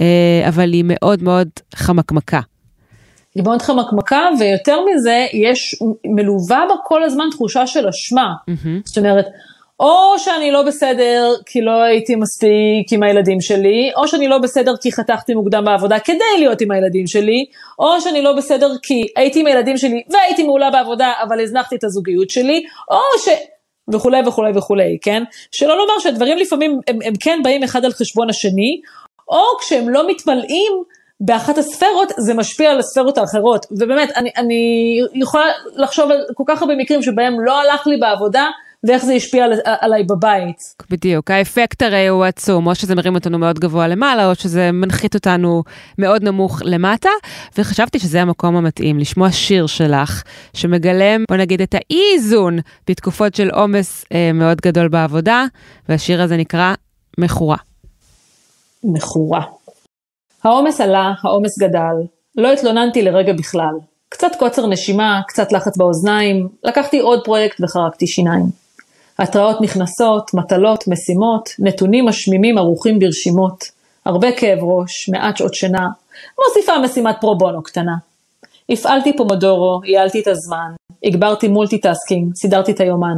אה, 0.02 0.46
אבל 0.48 0.74
היא 0.74 0.84
מאוד 0.88 1.24
מאוד 1.24 1.48
חמקמקה. 1.76 2.40
היא 3.36 3.44
מאוד 3.44 3.62
חמקמקה, 3.62 4.22
ויותר 4.40 4.78
מזה, 4.86 5.26
יש, 5.34 5.76
מלווה 6.06 6.64
בה 6.70 6.76
כל 6.84 7.04
הזמן 7.04 7.26
תחושה 7.32 7.68
של 7.68 7.88
אשמה. 7.88 8.34
Mm-hmm. 8.50 8.82
זאת 8.86 8.98
אומרת, 8.98 9.26
או 9.80 10.20
שאני 10.20 10.52
לא 10.52 10.62
בסדר 10.62 11.34
כי 11.46 11.62
לא 11.62 11.82
הייתי 11.82 12.16
מספיק 12.16 12.92
עם 12.92 13.04
הילדים 13.04 13.42
שלי, 13.42 13.92
או 13.98 14.08
שאני 14.08 14.28
לא 14.28 14.38
בסדר 14.38 14.74
כי 14.82 14.92
חתכתי 14.92 15.34
מוקדם 15.34 15.66
בעבודה 15.66 16.00
כדי 16.00 16.40
להיות 16.40 16.62
עם 16.62 16.72
הילדים 16.72 17.08
שלי, 17.08 17.46
או 17.80 18.02
שאני 18.02 18.22
לא 18.22 18.34
בסדר 18.34 18.70
כי 18.84 19.08
הייתי 19.16 19.40
עם 19.40 19.48
הילדים 19.48 19.78
שלי 19.78 20.04
והייתי 20.10 20.44
מעולה 20.44 20.70
בעבודה 20.70 21.14
אבל 21.24 21.42
הזנחתי 21.42 21.76
את 21.76 21.84
הזוגיות 21.84 22.30
שלי, 22.30 22.64
או 22.92 23.20
ש... 23.20 23.30
וכולי 23.94 24.22
וכולי 24.28 24.52
וכולי, 24.56 24.98
כן? 25.02 25.24
שלא 25.52 25.78
לומר 25.78 26.00
שהדברים 26.00 26.38
לפעמים 26.38 26.80
הם, 26.88 27.00
הם 27.06 27.14
כן 27.20 27.40
באים 27.44 27.64
אחד 27.64 27.86
על 27.86 27.92
חשבון 27.92 28.30
השני, 28.30 28.82
או 29.30 29.44
כשהם 29.60 29.90
לא 29.90 30.08
מתמלאים 30.10 30.84
באחת 31.20 31.58
הספרות 31.58 32.12
זה 32.18 32.34
משפיע 32.34 32.72
על 32.72 32.80
הספרות 32.80 33.18
האחרות, 33.18 33.66
ובאמת 33.72 34.10
אני, 34.16 34.30
אני 34.38 35.00
יכולה 35.14 35.46
לחשוב 35.76 36.12
על 36.12 36.18
כל 36.34 36.44
כך 36.48 36.62
הרבה 36.62 36.76
מקרים 36.76 37.02
שבהם 37.02 37.34
לא 37.46 37.62
הלך 37.62 37.88
לי 37.88 37.98
בעבודה, 37.98 38.50
ואיך 38.84 39.06
זה 39.06 39.14
השפיע 39.14 39.46
על, 39.46 39.54
עליי 39.66 40.04
בבית. 40.04 40.58
בדיוק, 40.90 41.32
האפקט 41.32 41.82
הרי 41.82 42.08
הוא 42.08 42.24
עצום, 42.24 42.68
או 42.68 42.76
שזה 42.76 42.96
מרים 42.96 43.16
אותנו 43.16 43.40
מאוד 43.40 43.60
גבוה 43.60 43.88
למעלה, 43.88 44.30
או 44.30 44.36
שזה 44.36 44.72
מנחית 44.72 45.16
אותנו 45.16 45.64
מאוד 45.98 46.24
נמוך 46.24 46.62
למטה, 46.66 47.10
וחשבתי 47.58 48.00
שזה 48.00 48.22
המקום 48.22 48.56
המתאים, 48.56 49.00
לשמוע 49.00 49.32
שיר 49.32 49.68
שלך, 49.68 50.24
שמגלם, 50.54 51.24
בוא 51.30 51.38
נגיד, 51.38 51.62
את 51.62 51.74
האי-איזון 51.74 52.60
בתקופות 52.88 53.36
של 53.36 53.50
עומס 53.50 54.06
אה, 54.14 54.32
מאוד 54.34 54.62
גדול 54.62 54.88
בעבודה, 54.88 55.46
והשיר 55.90 56.22
הזה 56.22 56.38
נקרא 56.38 56.74
מכורה. 57.18 57.58
מכורה. 58.84 59.42
העומס 60.44 60.82
עלה, 60.82 61.14
העומס 61.24 61.60
גדל, 61.60 61.96
לא 62.38 62.54
התלוננתי 62.54 63.02
לרגע 63.02 63.34
בכלל. 63.34 63.74
קצת 64.10 64.32
קוצר 64.40 64.68
נשימה, 64.68 65.22
קצת 65.28 65.52
לחץ 65.52 65.78
באוזניים, 65.78 66.48
לקחתי 66.64 67.00
עוד 67.00 67.24
פרויקט 67.24 67.62
וחרקתי 67.62 68.08
שיניים. 68.08 68.63
התראות 69.20 69.62
נכנסות, 69.62 70.34
מטלות, 70.34 70.88
משימות, 70.88 71.50
נתונים 71.60 72.06
משמימים 72.06 72.58
ערוכים 72.58 73.00
ברשימות, 73.00 73.64
הרבה 74.06 74.28
כאב 74.32 74.60
ראש, 74.62 75.10
מעט 75.10 75.38
שעות 75.38 75.54
שינה, 75.54 75.88
מוסיפה 76.40 76.80
משימת 76.80 77.16
פרו 77.22 77.38
בונו 77.38 77.64
קטנה. 77.64 77.96
הפעלתי 78.70 79.18
פומודורו, 79.18 79.82
ייעלתי 79.86 80.20
את 80.22 80.28
הזמן, 80.28 80.72
הגברתי 81.04 81.48
מולטיטאסקינג, 81.48 82.36
סידרתי 82.36 82.72
את 82.72 82.80
היומן. 82.80 83.18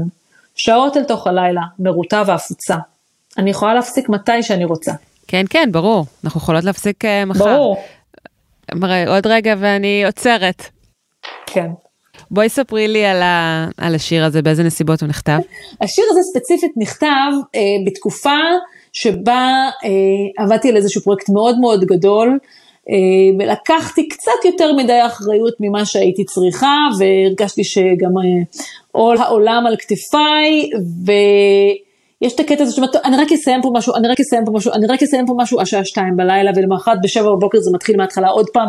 שעות 0.56 0.98
אל 0.98 1.04
תוך 1.04 1.28
הלילה, 1.28 1.62
מרוטה 1.80 2.24
ועפוצה. 2.28 2.76
אני 3.38 3.50
יכולה 3.50 3.74
להפסיק 3.74 4.10
מתי 4.10 4.44
שאני 4.44 4.66
רוצה. 4.66 4.92
כן, 5.28 5.46
כן, 5.50 5.70
ברור. 5.72 6.06
אנחנו 6.24 6.42
יכולות 6.42 6.64
להפסיק 6.64 7.06
אה, 7.06 7.08
מחר. 7.26 7.46
ברור. 7.46 7.78
עוד 9.08 9.28
רגע 9.28 9.56
ואני 9.60 10.06
עוצרת. 10.06 10.70
כן. 11.46 11.70
בואי 12.32 12.50
ספרי 12.50 12.88
לי 12.88 13.06
על, 13.06 13.22
ה, 13.22 13.68
על 13.78 13.96
השיר 13.96 14.26
הזה, 14.26 14.42
באיזה 14.42 14.64
נסיבות 14.64 15.02
הוא 15.02 15.10
נכתב. 15.10 15.38
השיר 15.82 16.06
הזה 16.12 16.20
ספציפית 16.34 16.72
נכתב 16.78 17.32
אה, 17.56 17.62
בתקופה 17.86 18.38
שבה 18.94 19.70
אה, 19.86 20.44
עבדתי 20.44 20.70
על 20.70 20.78
איזשהו 20.78 21.02
פרויקט 21.02 21.30
מאוד 21.30 21.60
מאוד 21.60 21.84
גדול, 21.84 22.38
אה, 22.90 22.96
ולקחתי 23.40 24.08
קצת 24.08 24.46
יותר 24.46 24.74
מדי 24.74 25.06
אחריות 25.06 25.54
ממה 25.60 25.86
שהייתי 25.86 26.24
צריכה, 26.26 26.78
והרגשתי 27.00 27.64
שגם 27.64 28.18
אה, 28.18 28.44
עול 28.92 29.18
העולם 29.18 29.64
על 29.68 29.76
כתפיי, 29.76 30.70
יש 32.22 32.34
את 32.36 32.40
הקטע 32.40 32.64
הזה 32.64 32.76
שאומרת, 32.76 32.96
אני 32.96 33.18
רק 33.18 33.32
אסיים 33.32 33.62
פה 33.62 33.72
משהו, 33.74 33.96
אני 33.96 34.08
רק 34.08 34.20
אסיים 34.20 34.46
פה 34.46 34.52
משהו, 34.52 34.74
אני 34.74 34.88
רק 34.88 35.04
אסיים 35.04 35.26
פה 35.26 35.34
משהו 35.38 35.62
השעה 35.62 35.86
שתיים 35.86 36.18
בלילה, 36.18 36.52
ולמחרת 36.56 36.98
בשבע 37.04 37.30
בבוקר 37.30 37.60
זה 37.60 37.72
מתחיל 37.74 37.98
מההתחלה 37.98 38.28
עוד 38.28 38.50
פעם, 38.50 38.68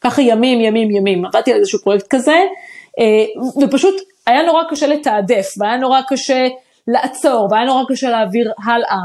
וככה 0.00 0.22
ימים, 0.22 0.60
ימים, 0.60 0.90
ימים. 0.90 1.24
עבדתי 1.24 1.52
על 1.52 1.58
איזשהו 1.58 1.78
פרויקט 1.78 2.06
כזה, 2.10 2.32
אה, 2.32 2.46
ופשוט 3.62 3.94
היה 4.26 4.42
נורא 4.42 4.62
קשה 4.70 4.86
לתעדף, 4.86 5.54
והיה 5.58 5.76
נורא 5.76 6.00
קשה 6.08 6.48
לעצור, 6.88 7.48
והיה 7.50 7.64
נורא 7.64 7.82
קשה 7.88 8.10
להעביר 8.10 8.52
הלאה. 8.64 9.00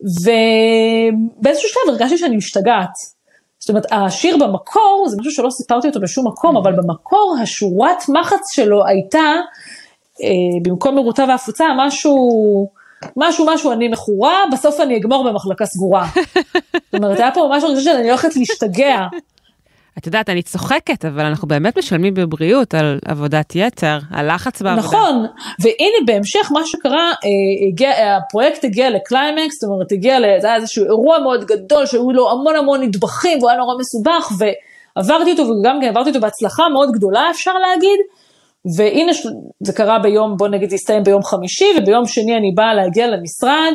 ובאיזשהו 0.00 1.68
שלב 1.68 1.94
הרגשתי 1.94 2.18
שאני 2.18 2.36
משתגעת. 2.36 3.14
זאת 3.58 3.68
אומרת, 3.68 3.86
השיר 3.92 4.36
במקור, 4.36 5.06
זה 5.08 5.16
משהו 5.20 5.32
שלא 5.32 5.50
סיפרתי 5.50 5.88
אותו 5.88 6.00
בשום 6.00 6.26
מקום, 6.28 6.56
אבל 6.56 6.72
במקור 6.72 7.36
השורת 7.42 8.08
מחץ 8.08 8.52
שלו 8.52 8.86
הייתה, 8.86 9.32
אה, 10.22 10.60
במקום 10.62 10.94
מרוטה 10.94 11.24
והפוצה, 11.28 11.64
משהו, 11.76 12.16
משהו, 13.16 13.46
משהו, 13.48 13.72
אני 13.72 13.88
מכורה, 13.88 14.42
בסוף 14.52 14.80
אני 14.80 14.96
אגמור 14.96 15.30
במחלקה 15.30 15.66
סגורה. 15.66 16.06
זאת 16.72 16.94
אומרת, 16.94 17.18
היה 17.18 17.30
פה 17.30 17.48
ממש 17.48 17.64
הרגשה 17.64 17.92
שאני 17.92 18.08
הולכת 18.08 18.36
להשתגע. 18.36 19.06
את 19.98 20.06
יודעת, 20.06 20.30
אני 20.30 20.42
צוחקת, 20.42 21.04
אבל 21.04 21.24
אנחנו 21.24 21.48
באמת 21.48 21.78
משלמים 21.78 22.14
בבריאות 22.14 22.74
על 22.74 22.98
עבודת 23.04 23.52
יתר, 23.54 23.98
על 24.12 24.34
לחץ 24.34 24.62
בעבודה. 24.62 24.86
נכון, 24.86 25.26
והנה 25.60 26.06
בהמשך 26.06 26.52
מה 26.52 26.60
שקרה, 26.66 27.12
אה, 27.24 27.68
הגיע, 27.68 28.16
הפרויקט 28.16 28.64
הגיע 28.64 28.90
לקליימקס, 28.90 29.60
זאת 29.60 29.70
אומרת, 29.70 29.92
הגיע, 29.92 30.18
זה 30.40 30.46
היה 30.46 30.56
איזשהו 30.56 30.84
אירוע 30.84 31.18
מאוד 31.18 31.44
גדול, 31.44 31.86
שהיו 31.86 32.10
לו 32.10 32.30
המון 32.30 32.56
המון 32.56 32.82
נדבכים, 32.82 33.38
והוא 33.38 33.50
היה 33.50 33.58
נורא 33.58 33.74
מסובך, 33.78 34.30
ועברתי 34.38 35.30
אותו, 35.30 35.42
וגם 35.42 35.78
כן 35.80 35.88
עברתי 35.88 36.08
אותו 36.08 36.20
בהצלחה 36.20 36.68
מאוד 36.68 36.88
גדולה, 36.92 37.30
אפשר 37.30 37.52
להגיד. 37.52 38.00
והנה 38.76 39.12
זה 39.60 39.72
קרה 39.72 39.98
ביום, 39.98 40.36
בוא 40.36 40.48
נגיד 40.48 40.70
זה 40.70 40.74
הסתיים 40.74 41.02
ביום 41.04 41.22
חמישי, 41.22 41.64
וביום 41.78 42.06
שני 42.06 42.36
אני 42.36 42.52
באה 42.54 42.74
להגיע 42.74 43.06
למשרד, 43.06 43.72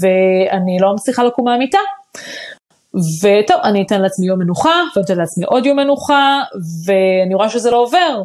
ואני 0.00 0.76
לא 0.80 0.94
מצליחה 0.94 1.24
לקום 1.24 1.44
מהמיטה. 1.44 1.78
וטוב, 2.94 3.56
אני 3.64 3.82
אתן 3.86 4.02
לעצמי 4.02 4.26
יום 4.26 4.38
מנוחה, 4.38 4.82
ואני 4.96 5.04
אתן 5.04 5.18
לעצמי 5.18 5.44
עוד 5.44 5.66
יום 5.66 5.76
מנוחה, 5.76 6.40
ואני 6.86 7.34
רואה 7.34 7.48
שזה 7.48 7.70
לא 7.70 7.76
עובר, 7.76 8.22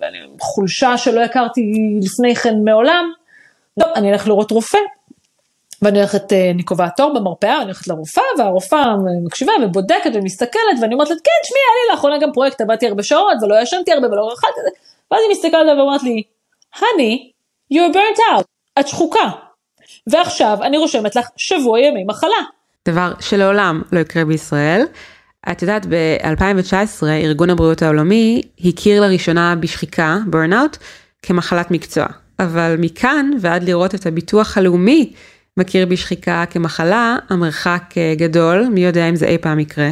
ואני 0.00 0.18
חולשה 0.40 0.98
שלא 0.98 1.20
הכרתי 1.20 1.60
לפני 2.02 2.34
כן 2.34 2.54
מעולם. 2.64 3.12
טוב, 3.80 3.88
אני 3.94 4.12
אלך 4.12 4.28
לראות 4.28 4.50
רופא, 4.50 4.78
ואני 5.82 5.98
הולכת, 5.98 6.32
אה, 6.32 6.50
אני 6.50 6.62
קובעת 6.62 6.96
תור 6.96 7.14
במרפאה, 7.14 7.56
אני 7.56 7.64
הולכת 7.64 7.88
לרופאה, 7.88 8.24
והרופאה 8.38 8.94
מקשיבה 9.24 9.52
ובודקת 9.62 10.10
ומסתכלת, 10.14 10.76
ואני 10.80 10.94
אומרת 10.94 11.10
לה, 11.10 11.16
כן, 11.16 11.30
תשמעי, 11.42 11.60
היה 11.60 11.86
לי 11.86 11.94
לאחרונה 11.94 12.18
גם 12.18 12.32
פרויקט, 12.32 12.60
עבדתי 12.60 12.88
הרבה 12.88 13.02
שעות, 13.02 13.42
ולא 13.42 13.62
ישנתי 13.62 13.92
הרבה 13.92 14.06
ולא 14.06 14.28
רכלתי 14.32 14.60
את 14.60 14.64
זה, 14.64 14.70
ואז 15.10 15.20
היא 15.22 15.30
מסתכלת 15.30 15.54
עליה 15.54 15.74
ואומרת 15.74 16.02
לי, 16.02 16.22
honey, 16.76 17.30
you're 17.74 17.94
burnt 17.94 18.18
out, 18.18 18.44
את 18.80 18.88
שחוקה. 18.88 19.30
ועכשיו 20.06 20.58
אני 20.62 20.78
רושמת 20.78 21.16
לך 21.16 21.28
שבוע 21.36 21.80
ימי 21.80 22.04
מחלה. 22.04 22.42
דבר 22.88 23.12
שלעולם 23.20 23.82
לא 23.92 24.00
יקרה 24.00 24.24
בישראל. 24.24 24.82
את 25.52 25.62
יודעת, 25.62 25.86
ב-2019 25.86 27.06
ארגון 27.06 27.50
הבריאות 27.50 27.82
העולמי 27.82 28.42
הכיר 28.64 29.00
לראשונה 29.00 29.54
בשחיקה, 29.56 30.18
burnout, 30.32 30.76
כמחלת 31.22 31.70
מקצוע. 31.70 32.06
אבל 32.38 32.76
מכאן 32.78 33.30
ועד 33.40 33.64
לראות 33.64 33.94
את 33.94 34.06
הביטוח 34.06 34.58
הלאומי 34.58 35.12
מכיר 35.56 35.86
בשחיקה 35.86 36.44
כמחלה, 36.50 37.16
המרחק 37.28 37.94
אה, 37.96 38.14
גדול, 38.16 38.66
מי 38.68 38.84
יודע 38.84 39.08
אם 39.08 39.16
זה 39.16 39.26
אי 39.26 39.38
פעם 39.38 39.58
יקרה. 39.58 39.90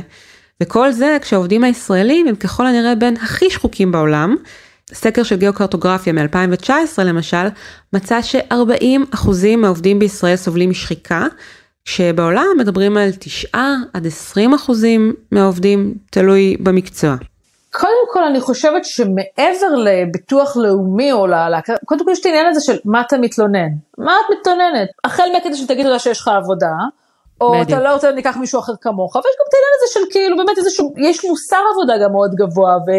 וכל 0.62 0.92
זה 0.92 1.16
כשהעובדים 1.22 1.64
הישראלים 1.64 2.28
הם 2.28 2.34
ככל 2.34 2.66
הנראה 2.66 2.94
בין 2.94 3.16
הכי 3.16 3.50
שחוקים 3.50 3.92
בעולם. 3.92 4.36
סקר 4.92 5.22
של 5.22 5.36
גיאוקרטוגרפיה 5.36 6.12
מ-2019 6.12 7.02
למשל, 7.04 7.46
מצא 7.92 8.22
ש-40% 8.22 9.28
מהעובדים 9.58 9.98
בישראל 9.98 10.36
סובלים 10.36 10.70
משחיקה, 10.70 11.26
שבעולם 11.90 12.46
מדברים 12.58 12.96
על 12.96 13.10
9 13.20 13.58
עד 13.94 14.06
20 14.06 14.54
אחוזים 14.54 15.14
מהעובדים, 15.32 15.94
תלוי 16.10 16.56
במקצוע. 16.60 17.14
קודם 17.72 18.04
כל 18.12 18.24
אני 18.24 18.40
חושבת 18.40 18.84
שמעבר 18.84 19.74
לביטוח 19.76 20.56
לאומי 20.56 21.12
או 21.12 21.26
ל... 21.26 21.34
קודם 21.84 22.04
כל 22.04 22.10
יש 22.10 22.20
את 22.20 22.26
העניין 22.26 22.46
הזה 22.46 22.60
של 22.60 22.78
מה 22.84 23.00
אתה 23.00 23.18
מתלונן. 23.18 23.68
מה 23.98 24.12
את 24.12 24.36
מתלוננת? 24.38 24.88
החל 25.04 25.28
מהקטע 25.32 25.54
שתגיד 25.54 25.86
לה 25.86 25.98
שיש 25.98 26.20
לך 26.20 26.28
עבודה, 26.28 26.72
או 27.40 27.50
בדיוק. 27.52 27.68
אתה 27.68 27.80
לא 27.80 27.92
רוצה 27.92 28.12
ניקח 28.12 28.36
מישהו 28.36 28.60
אחר 28.60 28.72
כמוך, 28.80 29.16
ויש 29.16 29.34
גם 29.38 29.44
את 29.48 29.54
העניין 29.54 29.74
הזה 29.76 29.92
של 29.94 30.00
כאילו 30.10 30.36
באמת 30.36 30.58
איזשהו, 30.58 30.94
יש 30.98 31.24
מוסר 31.24 31.62
עבודה 31.72 31.94
גם 32.04 32.12
מאוד 32.12 32.30
גבוה, 32.34 32.76
ו... 32.76 32.90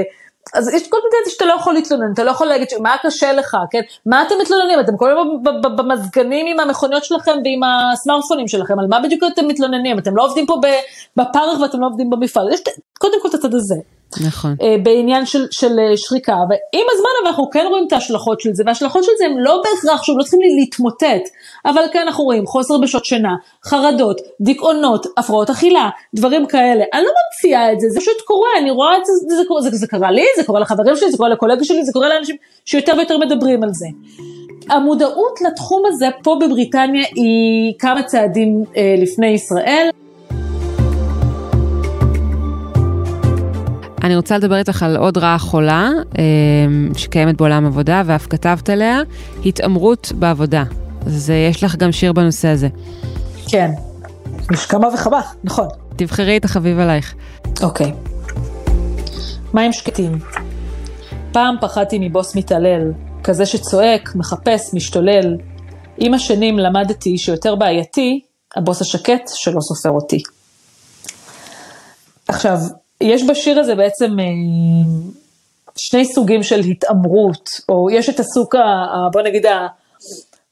אז 0.53 0.73
יש 0.73 0.89
כל 0.89 0.97
מיני 1.03 1.31
שאתה 1.31 1.45
לא 1.45 1.53
יכול 1.53 1.73
להתלונן, 1.73 2.13
אתה 2.13 2.23
לא 2.23 2.31
יכול 2.31 2.47
להגיד 2.47 2.67
מה 2.79 2.95
קשה 3.03 3.33
לך, 3.33 3.57
כן? 3.71 3.81
מה 4.05 4.21
אתם 4.21 4.35
מתלוננים? 4.41 4.79
אתם 4.79 4.97
כל 4.97 5.09
הזמן 5.11 5.61
במזגנים 5.77 6.47
עם 6.47 6.59
המכוניות 6.59 7.03
שלכם 7.03 7.31
ועם 7.43 7.61
הסמארטפונים 7.63 8.47
שלכם, 8.47 8.79
על 8.79 8.85
מה 8.89 8.99
בדיוק 8.99 9.23
אתם 9.33 9.47
מתלוננים? 9.47 9.99
אתם 9.99 10.17
לא 10.17 10.23
עובדים 10.23 10.45
פה 10.45 10.61
בפרך 11.17 11.59
ואתם 11.61 11.81
לא 11.81 11.87
עובדים 11.87 12.09
במפעל. 12.09 12.53
יש 12.53 12.61
קודם 12.99 13.21
כל 13.21 13.27
את 13.29 13.33
הצד 13.33 13.53
הזה. 13.53 13.75
נכון. 14.19 14.55
אה, 14.61 14.75
בעניין 14.83 15.25
של, 15.25 15.47
של 15.51 15.79
אה, 15.79 15.97
שריקה, 15.97 16.33
ועם 16.33 16.85
הזמן 16.91 17.09
אנחנו 17.27 17.49
כן 17.49 17.65
רואים 17.69 17.87
את 17.87 17.93
ההשלכות 17.93 18.41
של 18.41 18.49
זה, 18.53 18.63
וההשלכות 18.65 19.03
של 19.03 19.11
זה 19.17 19.25
הם 19.25 19.39
לא 19.39 19.61
בהכרח, 19.63 20.03
שוב, 20.03 20.17
לא 20.17 20.23
צריכים 20.23 20.39
להתמוטט, 20.59 21.29
אבל 21.65 21.81
כן 21.93 21.99
אנחנו 21.99 22.23
רואים 22.23 22.45
חוסר 22.45 22.77
בשעות 22.77 23.05
שינה, 23.05 23.35
חרדות, 23.65 24.21
דיכאונות, 24.41 25.05
הפרעות 25.17 25.49
אכילה, 25.49 25.89
דברים 26.13 26.47
כאלה. 26.47 26.83
אני 26.93 27.03
לא 27.03 27.09
ממציאה 27.09 27.73
את 27.73 27.79
זה, 27.79 27.89
זה 27.89 27.99
פשוט 27.99 28.21
קורה, 28.25 28.49
אני 28.57 28.71
רואה 28.71 28.97
את 28.97 29.05
זה, 29.05 29.13
זה, 29.13 29.35
זה, 29.35 29.69
זה, 29.69 29.77
זה 29.77 29.87
קרה 29.87 30.11
לי, 30.11 30.25
זה 30.37 30.43
קורה 30.43 30.59
לחברים 30.59 30.95
שלי, 30.95 31.11
זה 31.11 31.17
קורה 31.17 31.29
לקולגה 31.29 31.63
שלי, 31.63 31.85
זה 31.85 31.93
קורה 31.93 32.09
לאנשים 32.09 32.35
שיותר 32.65 32.93
ויותר 32.97 33.17
מדברים 33.17 33.63
על 33.63 33.69
זה. 33.73 33.87
המודעות 34.69 35.41
לתחום 35.41 35.83
הזה 35.87 36.09
פה 36.23 36.37
בבריטניה 36.41 37.05
היא 37.15 37.73
כמה 37.79 38.03
צעדים 38.03 38.63
אה, 38.77 38.95
לפני 38.97 39.27
ישראל. 39.27 39.89
אני 44.03 44.15
רוצה 44.15 44.37
לדבר 44.37 44.57
איתך 44.57 44.83
על 44.83 44.97
עוד 44.97 45.17
רעה 45.17 45.37
חולה 45.37 45.89
אמ, 46.17 46.91
שקיימת 46.97 47.37
בעולם 47.37 47.65
עבודה 47.65 48.01
ואף 48.05 48.27
כתבת 48.29 48.69
עליה, 48.69 49.01
התעמרות 49.45 50.11
בעבודה. 50.15 50.63
אז 51.05 51.29
יש 51.49 51.63
לך 51.63 51.75
גם 51.75 51.91
שיר 51.91 52.13
בנושא 52.13 52.47
הזה. 52.47 52.67
כן, 53.47 53.71
יש 54.53 54.65
כמה 54.65 54.87
וכמה, 54.93 55.21
נכון. 55.43 55.67
תבחרי 55.95 56.37
את 56.37 56.45
החביב 56.45 56.79
עלייך. 56.79 57.15
אוקיי. 57.63 57.93
מים 59.53 59.73
שקטים. 59.73 60.19
פעם 61.31 61.55
פחדתי 61.61 61.99
מבוס 61.99 62.35
מתעלל, 62.35 62.91
כזה 63.23 63.45
שצועק, 63.45 64.15
מחפש, 64.15 64.73
משתולל. 64.73 65.37
עם 65.97 66.13
השנים 66.13 66.59
למדתי 66.59 67.17
שיותר 67.17 67.55
בעייתי, 67.55 68.21
הבוס 68.55 68.81
השקט 68.81 69.29
שלא 69.33 69.61
סופר 69.61 69.89
אותי. 69.89 70.23
עכשיו, 72.27 72.57
יש 73.01 73.23
בשיר 73.23 73.59
הזה 73.59 73.75
בעצם 73.75 74.19
אה, 74.19 74.25
שני 75.77 76.05
סוגים 76.05 76.43
של 76.43 76.59
התעמרות, 76.59 77.49
או 77.69 77.89
יש 77.91 78.09
את 78.09 78.19
הסוג, 78.19 78.55
בוא 79.13 79.21
נגיד, 79.21 79.45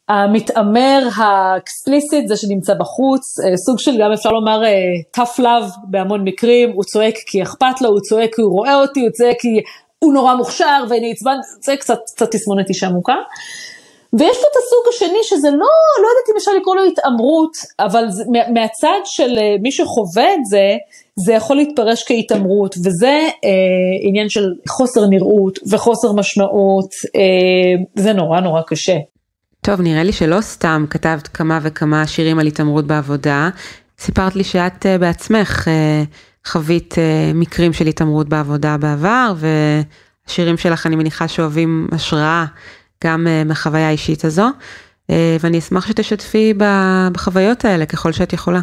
המתעמר 0.09 1.07
האקספליסיט, 1.15 2.27
זה 2.27 2.37
שנמצא 2.37 2.73
בחוץ, 2.73 3.39
אה, 3.39 3.57
סוג 3.57 3.79
של 3.79 3.97
גם 4.01 4.11
אפשר 4.11 4.29
לומר 4.29 4.63
אה, 4.65 5.23
tough 5.23 5.39
love 5.39 5.77
בהמון 5.83 6.23
מקרים, 6.23 6.71
הוא 6.71 6.83
צועק 6.83 7.15
כי 7.27 7.43
אכפת 7.43 7.81
לו, 7.81 7.89
הוא 7.89 7.99
צועק 8.09 8.35
כי 8.35 8.41
הוא 8.41 8.51
רואה 8.51 8.75
אותי, 8.75 8.99
הוא 8.99 9.09
צועק 9.09 9.37
כי 9.39 9.61
הוא 9.99 10.13
נורא 10.13 10.35
מוכשר 10.35 10.83
ואני 10.89 11.11
עצבן, 11.11 11.37
זה 11.65 11.75
קצת, 11.75 11.99
קצת 12.15 12.31
תסמונת 12.31 12.69
אישה 12.69 12.87
עמוקה. 12.87 13.15
ויש 14.13 14.37
פה 14.37 14.47
את 14.51 14.57
הסוג 14.57 14.93
השני 14.93 15.19
שזה 15.23 15.49
לא, 15.49 15.67
לא 16.01 16.07
יודעת 16.07 16.29
אם 16.31 16.37
אפשר 16.37 16.51
לקרוא 16.51 16.75
לו 16.75 16.83
התעמרות, 16.83 17.51
אבל 17.79 18.05
זה, 18.09 18.23
מהצד 18.53 19.01
של 19.05 19.37
מי 19.61 19.71
שחווה 19.71 20.33
את 20.33 20.45
זה, 20.49 20.67
זה 21.25 21.33
יכול 21.33 21.55
להתפרש 21.57 22.03
כהתעמרות, 22.07 22.75
וזה 22.85 23.19
אה, 23.45 23.49
עניין 24.01 24.29
של 24.29 24.45
חוסר 24.69 25.05
נראות 25.05 25.59
וחוסר 25.71 26.11
משמעות, 26.11 26.89
אה, 27.15 27.83
זה 27.95 28.13
נורא 28.13 28.39
נורא 28.39 28.61
קשה. 28.67 28.97
טוב, 29.61 29.81
נראה 29.81 30.03
לי 30.03 30.11
שלא 30.11 30.41
סתם 30.41 30.85
כתבת 30.89 31.27
כמה 31.27 31.59
וכמה 31.63 32.07
שירים 32.07 32.39
על 32.39 32.47
התעמרות 32.47 32.87
בעבודה, 32.87 33.49
סיפרת 33.99 34.35
לי 34.35 34.43
שאת 34.43 34.85
אה, 34.85 34.97
בעצמך 34.97 35.67
אה, 35.67 36.03
חווית 36.45 36.95
אה, 36.97 37.31
מקרים 37.35 37.73
של 37.73 37.87
התעמרות 37.87 38.29
בעבודה 38.29 38.77
בעבר, 38.77 39.33
והשירים 39.35 40.57
שלך 40.57 40.85
אני 40.85 40.95
מניחה 40.95 41.27
שאוהבים 41.27 41.87
השראה 41.91 42.45
גם 43.03 43.27
אה, 43.27 43.43
מהחוויה 43.43 43.87
האישית 43.87 44.25
הזו, 44.25 44.47
אה, 45.09 45.37
ואני 45.39 45.59
אשמח 45.59 45.87
שתשתפי 45.87 46.53
בחוויות 47.11 47.65
האלה 47.65 47.85
ככל 47.85 48.11
שאת 48.11 48.33
יכולה. 48.33 48.61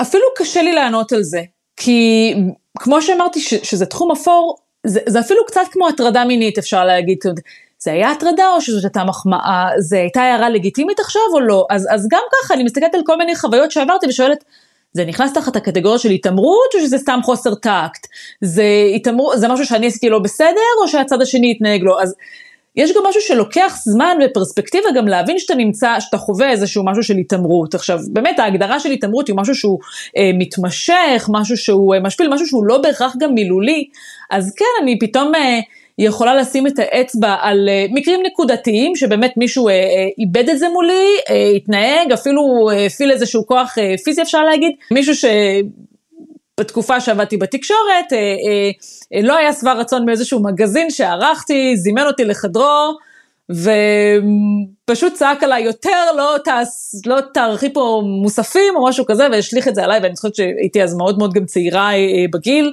אפילו 0.00 0.24
קשה 0.36 0.62
לי 0.62 0.72
לענות 0.72 1.12
על 1.12 1.22
זה, 1.22 1.42
כי 1.76 2.34
כמו 2.78 3.02
שאמרתי 3.02 3.40
ש, 3.40 3.54
שזה 3.54 3.86
תחום 3.86 4.10
אפור, 4.10 4.56
זה, 4.86 5.00
זה 5.06 5.20
אפילו 5.20 5.46
קצת 5.46 5.60
כמו 5.70 5.88
הטרדה 5.88 6.24
מינית 6.24 6.58
אפשר 6.58 6.84
להגיד, 6.84 7.18
זה 7.78 7.92
היה 7.92 8.10
הטרדה 8.10 8.48
או 8.54 8.60
שזאת 8.60 8.84
הייתה 8.84 9.04
מחמאה, 9.04 9.68
זה 9.78 9.96
הייתה 9.96 10.22
הערה 10.22 10.50
לגיטימית 10.50 11.00
עכשיו 11.00 11.22
או 11.32 11.40
לא, 11.40 11.66
אז, 11.70 11.88
אז 11.90 12.08
גם 12.10 12.22
ככה 12.32 12.54
אני 12.54 12.64
מסתכלת 12.64 12.94
על 12.94 13.00
כל 13.06 13.16
מיני 13.16 13.36
חוויות 13.36 13.70
שעברתי 13.70 14.06
ושואלת, 14.06 14.44
זה 14.92 15.04
נכנס 15.04 15.32
תחת 15.32 15.56
הקטגוריה 15.56 15.98
של 15.98 16.10
התעמרות 16.10 16.74
או 16.74 16.80
שזה 16.80 16.98
סתם 16.98 17.20
חוסר 17.22 17.54
טקט? 17.54 18.06
זה, 18.40 18.64
התאמר, 18.96 19.36
זה 19.36 19.48
משהו 19.48 19.66
שאני 19.66 19.86
עשיתי 19.86 20.08
לא 20.08 20.18
בסדר 20.18 20.70
או 20.82 20.88
שהצד 20.88 21.22
השני 21.22 21.50
התנהג 21.50 21.82
לו? 21.82 22.00
אז 22.00 22.14
יש 22.76 22.92
גם 22.92 23.02
משהו 23.08 23.20
שלוקח 23.20 23.78
זמן 23.84 24.16
ופרספקטיבה 24.24 24.88
גם 24.96 25.08
להבין 25.08 25.38
שאתה 25.38 25.54
נמצא, 25.54 26.00
שאתה 26.00 26.18
חווה 26.18 26.50
איזשהו 26.50 26.84
משהו 26.84 27.02
של 27.02 27.16
התעמרות. 27.16 27.74
עכשיו, 27.74 27.98
באמת 28.12 28.38
ההגדרה 28.38 28.80
של 28.80 28.90
התעמרות 28.90 29.28
היא 29.28 29.36
משהו 29.36 29.54
שהוא 29.54 29.78
אה, 30.16 30.30
מתמשך, 30.34 31.28
משהו 31.32 31.56
שהוא 31.56 31.94
אה, 31.94 32.00
משפיל, 32.00 32.28
משהו 32.28 32.46
שהוא 32.46 32.66
לא 32.66 32.78
בהכרח 32.78 33.16
גם 33.18 33.34
מילולי, 33.34 33.84
אז 34.30 34.54
כן, 34.56 34.82
אני 34.82 34.98
פתאום... 34.98 35.34
אה, 35.34 35.60
יכולה 35.98 36.36
לשים 36.36 36.66
את 36.66 36.78
האצבע 36.78 37.36
על 37.40 37.68
uh, 37.68 37.94
מקרים 37.94 38.20
נקודתיים, 38.26 38.96
שבאמת 38.96 39.36
מישהו 39.36 39.68
uh, 39.68 39.72
uh, 39.72 39.74
איבד 40.18 40.48
את 40.48 40.58
זה 40.58 40.68
מולי, 40.68 41.06
uh, 41.26 41.32
התנהג, 41.56 42.12
אפילו 42.12 42.70
הפעיל 42.86 43.10
uh, 43.10 43.12
איזשהו 43.12 43.46
כוח 43.46 43.78
uh, 43.78 44.02
פיזי 44.04 44.22
אפשר 44.22 44.44
להגיד, 44.44 44.72
מישהו 44.90 45.14
שבתקופה 46.60 47.00
שעבדתי 47.00 47.36
בתקשורת, 47.36 48.06
uh, 48.08 48.12
uh, 48.12 49.18
uh, 49.18 49.26
לא 49.26 49.36
היה 49.36 49.52
שבע 49.52 49.72
רצון 49.72 50.06
מאיזשהו 50.06 50.42
מגזין 50.42 50.90
שערכתי, 50.90 51.76
זימן 51.76 52.06
אותי 52.06 52.24
לחדרו, 52.24 52.96
ופשוט 53.50 55.12
צעק 55.12 55.42
עליי 55.42 55.62
יותר, 55.62 56.12
לא, 56.16 56.36
תעש, 56.44 56.68
לא 57.06 57.20
תערכי 57.34 57.72
פה 57.72 58.02
מוספים 58.22 58.76
או 58.76 58.88
משהו 58.88 59.06
כזה, 59.06 59.26
והשליך 59.32 59.68
את 59.68 59.74
זה 59.74 59.84
עליי, 59.84 60.00
ואני 60.02 60.14
זוכרת 60.14 60.34
שהייתי 60.34 60.82
אז 60.82 60.94
מאוד 60.94 61.18
מאוד 61.18 61.32
גם 61.32 61.44
צעירה 61.44 61.90
בגיל. 62.32 62.72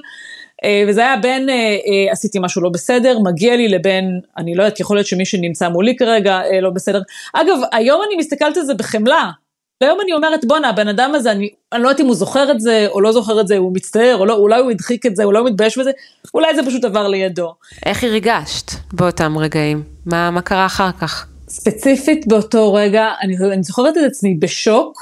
אה, 0.64 0.84
וזה 0.88 1.00
היה 1.00 1.16
בין 1.16 1.48
אה, 1.48 1.54
אה, 1.54 2.12
עשיתי 2.12 2.38
משהו 2.42 2.62
לא 2.62 2.70
בסדר, 2.70 3.18
מגיע 3.18 3.56
לי 3.56 3.68
לבין, 3.68 4.20
אני 4.36 4.54
לא 4.54 4.62
יודעת, 4.62 4.80
יכול 4.80 4.96
להיות 4.96 5.06
שמי 5.06 5.26
שנמצא 5.26 5.68
מולי 5.68 5.96
כרגע 5.96 6.40
לא 6.62 6.70
בסדר. 6.70 7.00
אגב, 7.34 7.58
היום 7.72 8.00
אני 8.06 8.16
מסתכלת 8.16 8.56
על 8.56 8.62
זה 8.62 8.74
בחמלה. 8.74 9.30
היום 9.80 9.98
אני 10.00 10.12
אומרת, 10.12 10.44
בואנה, 10.44 10.68
הבן 10.68 10.88
אדם 10.88 11.14
הזה, 11.14 11.32
אני, 11.32 11.48
אני 11.72 11.82
לא 11.82 11.88
יודעת 11.88 12.00
אם 12.00 12.06
הוא 12.06 12.14
זוכר 12.14 12.50
את 12.50 12.60
זה, 12.60 12.86
או 12.90 13.00
לא 13.00 13.12
זוכר 13.12 13.40
את 13.40 13.48
זה, 13.48 13.56
הוא 13.56 13.74
מצטער, 13.74 14.16
או 14.18 14.26
לא, 14.26 14.34
אולי 14.34 14.60
הוא 14.60 14.70
הדחיק 14.70 15.06
את 15.06 15.16
זה, 15.16 15.24
אולי 15.24 15.38
הוא 15.38 15.48
מתבייש 15.48 15.78
בזה, 15.78 15.90
אולי 16.34 16.54
זה 16.56 16.62
פשוט 16.66 16.84
עבר 16.84 17.08
לידו. 17.08 17.54
איך 17.86 18.04
הרגשת 18.04 18.70
באותם 18.92 19.38
רגעים? 19.38 19.82
מה, 20.06 20.30
מה 20.30 20.40
קרה 20.40 20.66
אחר 20.66 20.92
כך? 20.92 21.26
ספציפית 21.48 22.26
באותו 22.26 22.74
רגע, 22.74 23.06
אני, 23.22 23.36
אני 23.52 23.62
זוכרת 23.62 23.96
את 23.96 24.02
עצמי 24.06 24.34
בשוק, 24.34 24.98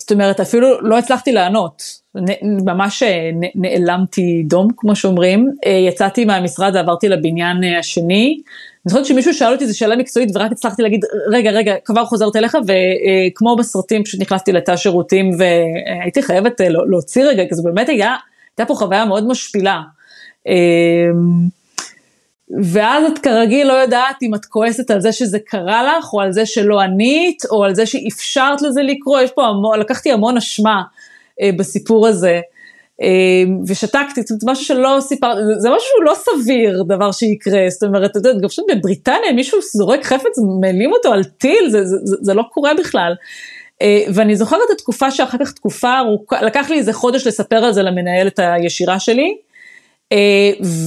זאת 0.00 0.12
אומרת, 0.12 0.40
אפילו 0.40 0.80
לא 0.80 0.98
הצלחתי 0.98 1.32
לענות. 1.32 2.00
ממש 2.42 3.02
אה, 3.02 3.30
נעלמתי 3.54 4.42
דום, 4.46 4.68
כמו 4.76 4.96
שאומרים. 4.96 5.50
אה, 5.66 5.70
יצאתי 5.70 6.24
מהמשרד 6.24 6.72
ועברתי 6.74 7.08
לבניין 7.08 7.64
אה, 7.64 7.78
השני. 7.78 8.40
אני 8.86 8.90
זוכרת 8.90 9.06
שמישהו 9.06 9.34
שאל 9.34 9.52
אותי, 9.52 9.66
זו 9.66 9.78
שאלה 9.78 9.96
מקצועית, 9.96 10.28
ורק 10.34 10.52
הצלחתי 10.52 10.82
להגיד, 10.82 11.00
רגע, 11.30 11.50
רגע, 11.50 11.74
כבר 11.84 12.04
חוזרת 12.04 12.36
אליך, 12.36 12.58
וכמו 12.66 13.56
בסרטים, 13.56 14.04
פשוט 14.04 14.20
נכנסתי 14.20 14.52
לתא 14.52 14.76
שירותים, 14.76 15.30
והייתי 15.38 16.22
חייבת 16.22 16.60
להוציא 16.90 17.24
רגע, 17.24 17.42
כי 17.48 17.54
זה 17.54 17.62
באמת 17.62 17.88
היה, 17.88 18.14
הייתה 18.50 18.64
פה 18.68 18.74
חוויה 18.74 19.04
מאוד 19.04 19.26
משפילה. 19.26 19.80
ואז 22.62 23.12
את 23.12 23.18
כרגיל 23.18 23.66
לא 23.66 23.72
יודעת 23.72 24.16
אם 24.22 24.34
את 24.34 24.44
כועסת 24.44 24.90
על 24.90 25.00
זה 25.00 25.12
שזה 25.12 25.38
קרה 25.38 25.82
לך, 25.84 26.12
או 26.12 26.20
על 26.20 26.32
זה 26.32 26.46
שלא 26.46 26.80
ענית, 26.80 27.42
או 27.50 27.64
על 27.64 27.74
זה 27.74 27.86
שאפשרת 27.86 28.62
לזה 28.62 28.82
לקרות, 28.82 29.22
יש 29.22 29.30
פה 29.30 29.46
המון, 29.46 29.80
לקחתי 29.80 30.12
המון 30.12 30.36
אשמה. 30.36 30.82
אה, 31.40 31.50
בסיפור 31.56 32.06
הזה. 32.06 32.40
אה, 33.02 33.42
ושתקתי, 33.66 34.22
זאת 34.22 34.30
אומרת, 34.30 34.44
משהו 34.44 34.64
שלא 34.64 34.96
סיפרתי, 35.00 35.40
זה 35.58 35.68
משהו 35.68 35.88
שהוא 35.88 36.04
לא 36.04 36.14
סביר 36.14 36.82
דבר 36.82 37.12
שיקרה, 37.12 37.64
זאת 37.68 37.82
אומרת, 37.82 38.10
אתה 38.10 38.18
יודע, 38.18 38.32
גם 38.42 38.48
פשוט 38.48 38.64
בבריטניה 38.70 39.32
מישהו 39.34 39.58
זורק 39.72 40.04
חפץ, 40.04 40.38
מעלים 40.60 40.92
אותו 40.92 41.12
על 41.12 41.24
טיל, 41.24 41.70
זה, 41.70 41.84
זה, 41.84 41.96
זה, 42.04 42.16
זה 42.20 42.34
לא 42.34 42.42
קורה 42.52 42.74
בכלל. 42.74 43.14
אה, 43.82 44.04
ואני 44.14 44.36
זוכרת 44.36 44.60
את 44.66 44.70
התקופה 44.70 45.10
שאחר 45.10 45.38
כך 45.38 45.52
תקופה 45.52 45.98
ארוכה, 45.98 46.42
לקח 46.42 46.70
לי 46.70 46.78
איזה 46.78 46.92
חודש 46.92 47.26
לספר 47.26 47.56
על 47.56 47.72
זה 47.72 47.82
למנהלת 47.82 48.38
הישירה 48.38 49.00
שלי, 49.00 49.36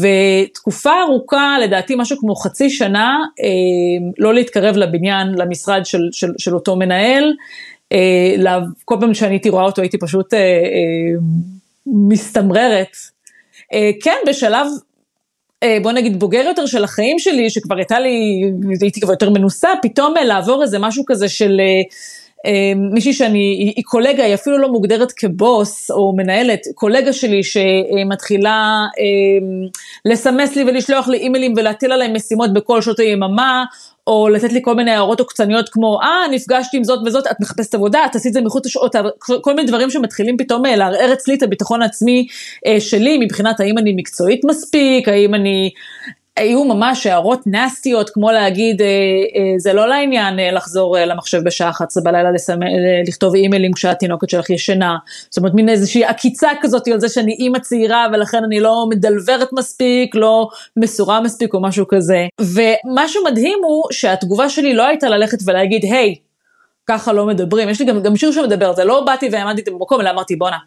ותקופה 0.01 0.91
ארוכה, 1.07 1.57
לדעתי 1.61 1.93
משהו 1.97 2.17
כמו 2.17 2.35
חצי 2.35 2.69
שנה, 2.69 3.17
לא 4.17 4.33
להתקרב 4.33 4.77
לבניין, 4.77 5.27
למשרד 5.37 5.85
של, 5.85 6.09
של, 6.11 6.31
של 6.37 6.55
אותו 6.55 6.75
מנהל, 6.75 7.33
אה, 7.93 8.59
כל 8.85 8.95
פעם 8.99 9.13
שאני 9.13 9.33
הייתי 9.33 9.49
רואה 9.49 9.63
אותו 9.63 9.81
הייתי 9.81 9.97
פשוט 9.97 10.33
אה, 10.33 10.39
אה, 10.39 11.19
מסתמררת. 11.85 12.97
כן, 14.03 14.15
בשלב 14.27 14.67
בוא 15.81 15.91
נגיד 15.91 16.19
בוגר 16.19 16.43
יותר 16.45 16.65
של 16.65 16.83
החיים 16.83 17.19
שלי, 17.19 17.49
שכבר 17.49 17.75
הייתה 17.75 17.99
לי, 17.99 18.43
הייתי 18.81 19.01
כבר 19.01 19.11
יותר 19.11 19.29
מנוסה, 19.29 19.69
פתאום 19.81 20.13
לעבור 20.25 20.61
איזה 20.61 20.79
משהו 20.79 21.03
כזה 21.07 21.29
של 21.29 21.61
מישהי 22.75 23.13
שאני, 23.13 23.73
היא 23.75 23.83
קולגה, 23.83 24.23
היא 24.23 24.33
אפילו 24.33 24.57
לא 24.57 24.71
מוגדרת 24.71 25.11
כבוס 25.11 25.91
או 25.91 26.13
מנהלת, 26.15 26.59
קולגה 26.75 27.13
שלי 27.13 27.41
שמתחילה 27.43 28.85
לסמס 30.05 30.55
לי 30.55 30.63
ולשלוח 30.63 31.07
לי 31.07 31.17
אימיילים 31.17 31.53
ולהטיל 31.57 31.91
עליי 31.91 32.07
משימות 32.07 32.53
בכל 32.53 32.81
שעות 32.81 32.99
היממה, 32.99 33.65
או 34.07 34.29
לתת 34.29 34.51
לי 34.51 34.59
כל 34.63 34.75
מיני 34.75 34.91
הערות 34.91 35.19
עוקצניות 35.19 35.69
כמו, 35.69 35.99
אה, 36.01 36.27
נפגשתי 36.31 36.77
עם 36.77 36.83
זאת 36.83 36.99
וזאת, 37.05 37.27
את 37.27 37.39
מחפשת 37.39 37.75
עבודה, 37.75 38.05
תעשי 38.11 38.27
את 38.27 38.33
זה 38.33 38.41
מחוץ 38.41 38.65
לשעות, 38.65 38.95
כל 39.41 39.53
מיני 39.53 39.67
דברים 39.67 39.89
שמתחילים 39.89 40.37
פתאום 40.37 40.65
אה, 40.65 40.75
לערער 40.75 41.13
אצלי 41.13 41.35
את 41.35 41.43
הביטחון 41.43 41.81
העצמי 41.81 42.27
אה, 42.65 42.79
שלי, 42.79 43.17
מבחינת 43.17 43.59
האם 43.59 43.77
אני 43.77 43.93
מקצועית 43.95 44.41
מספיק, 44.45 45.07
האם 45.07 45.35
אני 45.35 45.69
היו 46.37 46.63
ממש 46.63 47.07
הערות 47.07 47.39
נסטיות, 47.45 48.09
כמו 48.09 48.31
להגיד, 48.31 48.81
אה, 48.81 48.87
אה, 48.87 49.53
זה 49.57 49.73
לא 49.73 49.87
לעניין 49.87 50.39
אה, 50.39 50.51
לחזור 50.51 50.97
אה, 50.97 51.05
למחשב 51.05 51.43
בשעה 51.43 51.69
11 51.69 52.03
בלילה 52.03 52.31
לסמ... 52.31 52.63
אה, 52.63 52.67
לכתוב 53.07 53.35
אימיילים 53.35 53.73
כשהתינוקת 53.73 54.29
שלך 54.29 54.49
ישנה. 54.49 54.97
זאת 55.29 55.37
אומרת, 55.37 55.53
מין 55.53 55.69
איזושהי 55.69 56.05
עקיצה 56.05 56.49
כזאת 56.61 56.87
על 56.87 56.99
זה 56.99 57.09
שאני 57.09 57.33
אימא 57.33 57.59
צעירה 57.59 58.07
ולכן 58.13 58.43
אני 58.43 58.59
לא 58.59 58.85
מדלברת 58.89 59.49
מספיק, 59.53 60.15
לא 60.15 60.47
מסורה 60.77 61.21
מספיק 61.21 61.53
או 61.53 61.61
משהו 61.61 61.85
כזה. 61.87 62.27
ומשהו 62.41 63.23
מדהים 63.25 63.59
הוא 63.63 63.83
שהתגובה 63.91 64.49
שלי 64.49 64.73
לא 64.73 64.87
הייתה 64.87 65.09
ללכת 65.09 65.37
ולהגיד, 65.45 65.83
היי, 65.83 66.15
ככה 66.85 67.13
לא 67.13 67.25
מדברים. 67.25 67.69
יש 67.69 67.79
לי 67.79 67.85
גם, 67.85 68.01
גם 68.01 68.15
שיר 68.15 68.31
שמדבר 68.31 68.67
על 68.67 68.75
זה, 68.75 68.83
לא 68.83 69.01
באתי 69.05 69.29
והעמדתי 69.31 69.71
במקום, 69.71 70.01
אלא 70.01 70.09
אמרתי, 70.09 70.35
בואנה. 70.35 70.57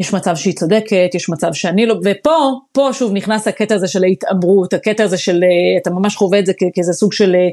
יש 0.00 0.14
מצב 0.14 0.36
שהיא 0.36 0.54
צודקת, 0.54 1.10
יש 1.14 1.28
מצב 1.28 1.52
שאני 1.52 1.86
לא, 1.86 1.94
ופה, 2.04 2.60
פה 2.72 2.90
שוב 2.92 3.12
נכנס 3.12 3.48
הקטע 3.48 3.74
הזה 3.74 3.88
של 3.88 4.04
ההתעמרות, 4.04 4.72
הקטע 4.72 5.04
הזה 5.04 5.18
של, 5.18 5.40
אה, 5.42 5.80
אתה 5.82 5.90
ממש 5.90 6.16
חווה 6.16 6.38
את 6.38 6.46
זה 6.46 6.52
כאיזה 6.74 6.92
סוג 6.92 7.12
של 7.12 7.34
אה, 7.34 7.48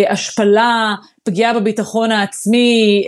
אה, 0.00 0.12
השפלה, 0.12 0.94
פגיעה 1.24 1.60
בביטחון 1.60 2.10
העצמי, 2.10 3.04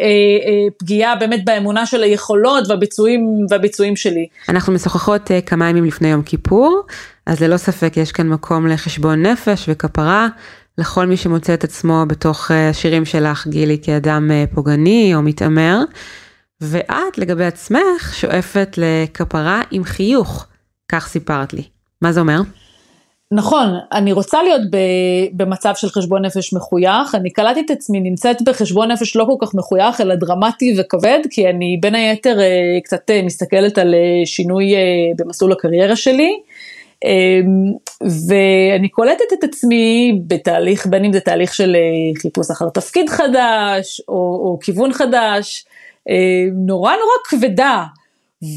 פגיעה 0.79 1.17
באמת 1.17 1.45
באמונה 1.45 1.87
של 1.87 2.03
היכולות 2.03 2.69
והביצועים, 2.69 3.47
והביצועים 3.51 3.97
שלי. 3.97 4.27
אנחנו 4.49 4.73
משוחחות 4.73 5.31
כמה 5.47 5.71
ימים 5.71 5.85
לפני 5.85 6.09
יום 6.09 6.23
כיפור, 6.23 6.83
אז 7.27 7.41
ללא 7.41 7.57
ספק 7.57 7.97
יש 7.97 8.13
כאן 8.13 8.29
מקום 8.29 8.67
לחשבון 8.67 9.27
נפש 9.27 9.65
וכפרה. 9.69 10.29
לכל 10.79 11.07
מי 11.07 11.17
שמוצא 11.17 11.55
את 11.55 11.65
עצמו 11.65 12.05
בתוך 12.09 12.51
השירים 12.51 13.05
שלך, 13.05 13.47
גילי, 13.47 13.79
כאדם 13.83 14.31
פוגעני 14.55 15.15
או 15.15 15.23
מתעמר. 15.23 15.79
ואת 16.61 17.19
לגבי 17.19 17.45
עצמך 17.45 18.15
שואפת 18.15 18.79
לכפרה 18.79 19.63
עם 19.71 19.85
חיוך, 19.85 20.47
כך 20.89 21.09
סיפרת 21.09 21.53
לי. 21.53 21.63
מה 22.03 22.13
זה 22.13 22.21
אומר? 22.21 22.41
נכון, 23.33 23.69
אני 23.93 24.13
רוצה 24.13 24.43
להיות 24.43 24.61
במצב 25.33 25.73
של 25.77 25.89
חשבון 25.89 26.25
נפש 26.25 26.53
מחוייך, 26.53 27.15
אני 27.15 27.31
קלטתי 27.31 27.61
את 27.61 27.71
עצמי 27.71 28.01
נמצאת 28.01 28.43
בחשבון 28.43 28.91
נפש 28.91 29.17
לא 29.17 29.25
כל 29.25 29.47
כך 29.47 29.55
מחוייך, 29.55 30.01
אלא 30.01 30.15
דרמטי 30.15 30.75
וכבד, 30.79 31.19
כי 31.31 31.49
אני 31.49 31.79
בין 31.81 31.95
היתר 31.95 32.41
אה, 32.41 32.81
קצת 32.85 33.11
אה, 33.11 33.23
מסתכלת 33.23 33.79
על 33.79 33.95
אה, 33.95 34.27
שינוי 34.27 34.75
במסלול 35.19 35.53
הקריירה 35.53 35.97
שלי, 35.97 36.31
ואני 38.29 38.89
קולטת 38.89 39.33
את 39.39 39.45
עצמי 39.45 40.19
בתהליך, 40.27 40.87
בין 40.87 41.05
אם 41.05 41.13
זה 41.13 41.21
תהליך 41.21 41.55
של 41.55 41.77
חיפוש 42.23 42.51
אחר 42.51 42.69
תפקיד 42.69 43.09
חדש, 43.09 44.01
או, 44.09 44.15
או 44.15 44.59
כיוון 44.63 44.93
חדש, 44.93 45.65
נורא 46.67 46.93
נורא 46.93 47.15
כבדה 47.29 47.85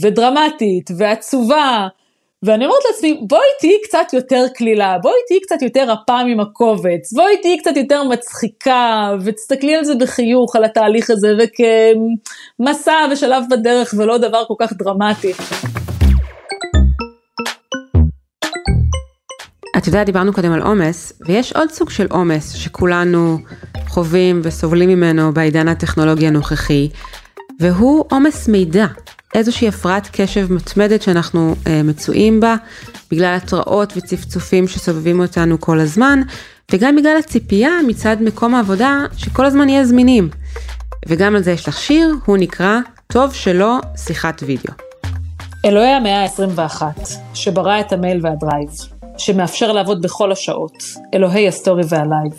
ודרמטית 0.02 0.90
ועצובה. 0.98 1.88
ואני 2.44 2.66
אומרת 2.66 2.82
לעצמי, 2.92 3.22
בואי 3.28 3.42
תהיי 3.60 3.82
קצת 3.84 4.14
יותר 4.14 4.46
קלילה, 4.56 4.98
בואי 5.02 5.14
תהיי 5.28 5.40
קצת 5.42 5.62
יותר 5.62 5.92
הפעם 5.92 6.28
עם 6.28 6.40
הקובץ, 6.40 7.14
בואי 7.14 7.38
תהיי 7.42 7.58
קצת 7.58 7.78
יותר 7.78 8.04
מצחיקה, 8.04 9.12
ותסתכלי 9.24 9.76
על 9.76 9.84
זה 9.84 9.96
בחיוך, 9.96 10.56
על 10.56 10.64
התהליך 10.64 11.10
הזה, 11.10 11.34
וכמסע 11.40 12.94
ושלב 13.12 13.44
בדרך 13.52 13.94
ולא 13.98 14.18
דבר 14.18 14.44
כל 14.48 14.54
כך 14.60 14.74
דרמטי. 14.74 15.32
את 19.78 19.88
יודעת, 19.88 20.06
דיברנו 20.06 20.34
קודם 20.34 20.52
על 20.52 20.62
עומס, 20.62 21.14
ויש 21.28 21.54
עוד 21.54 21.72
סוג 21.72 21.90
של 21.90 22.08
עומס 22.10 22.54
שכולנו 22.54 23.38
חווים 23.88 24.42
וסובלים 24.44 24.90
ממנו 24.90 25.34
בעידן 25.34 25.68
הטכנולוגי 25.68 26.28
הנוכחי, 26.28 26.90
והוא 27.60 28.06
עומס 28.12 28.48
מידע, 28.48 28.86
איזושהי 29.36 29.68
הפרעת 29.68 30.10
קשב 30.12 30.54
מתמדת 30.54 31.02
שאנחנו 31.02 31.56
אה, 31.68 31.84
מצויים 31.84 32.40
בה, 32.40 32.56
בגלל 33.12 33.36
התראות 33.36 33.94
וצפצופים 33.98 34.68
שסובבים 34.68 35.20
אותנו 35.20 35.60
כל 35.60 35.80
הזמן, 35.80 36.22
וגם 36.72 36.96
בגלל 36.96 37.18
הציפייה 37.20 37.72
מצד 37.88 38.18
מקום 38.22 38.56
העבודה 38.56 38.98
שכל 39.18 39.46
הזמן 39.46 39.70
יהיה 39.70 39.86
זמינים. 39.86 40.30
וגם 41.08 41.36
על 41.36 41.44
זה 41.44 41.52
יש 41.52 41.68
לך 41.68 41.78
שיר, 41.78 42.16
הוא 42.26 42.38
נקרא 42.38 42.80
"טוב 43.08 43.34
שלא 43.34 43.78
שיחת 43.98 44.44
וידאו". 44.46 44.74
אלוהי 45.66 45.90
המאה 45.90 46.24
ה-21, 46.24 46.82
שברא 47.34 47.80
את 47.80 47.94
המייל 47.94 48.20
והדרייב, 48.24 48.70
שמאפשר 49.18 49.72
לעבוד 49.72 50.02
בכל 50.02 50.32
השעות, 50.32 50.84
אלוהי 51.14 51.48
הסטורי 51.48 51.84
והלייב. 51.90 52.34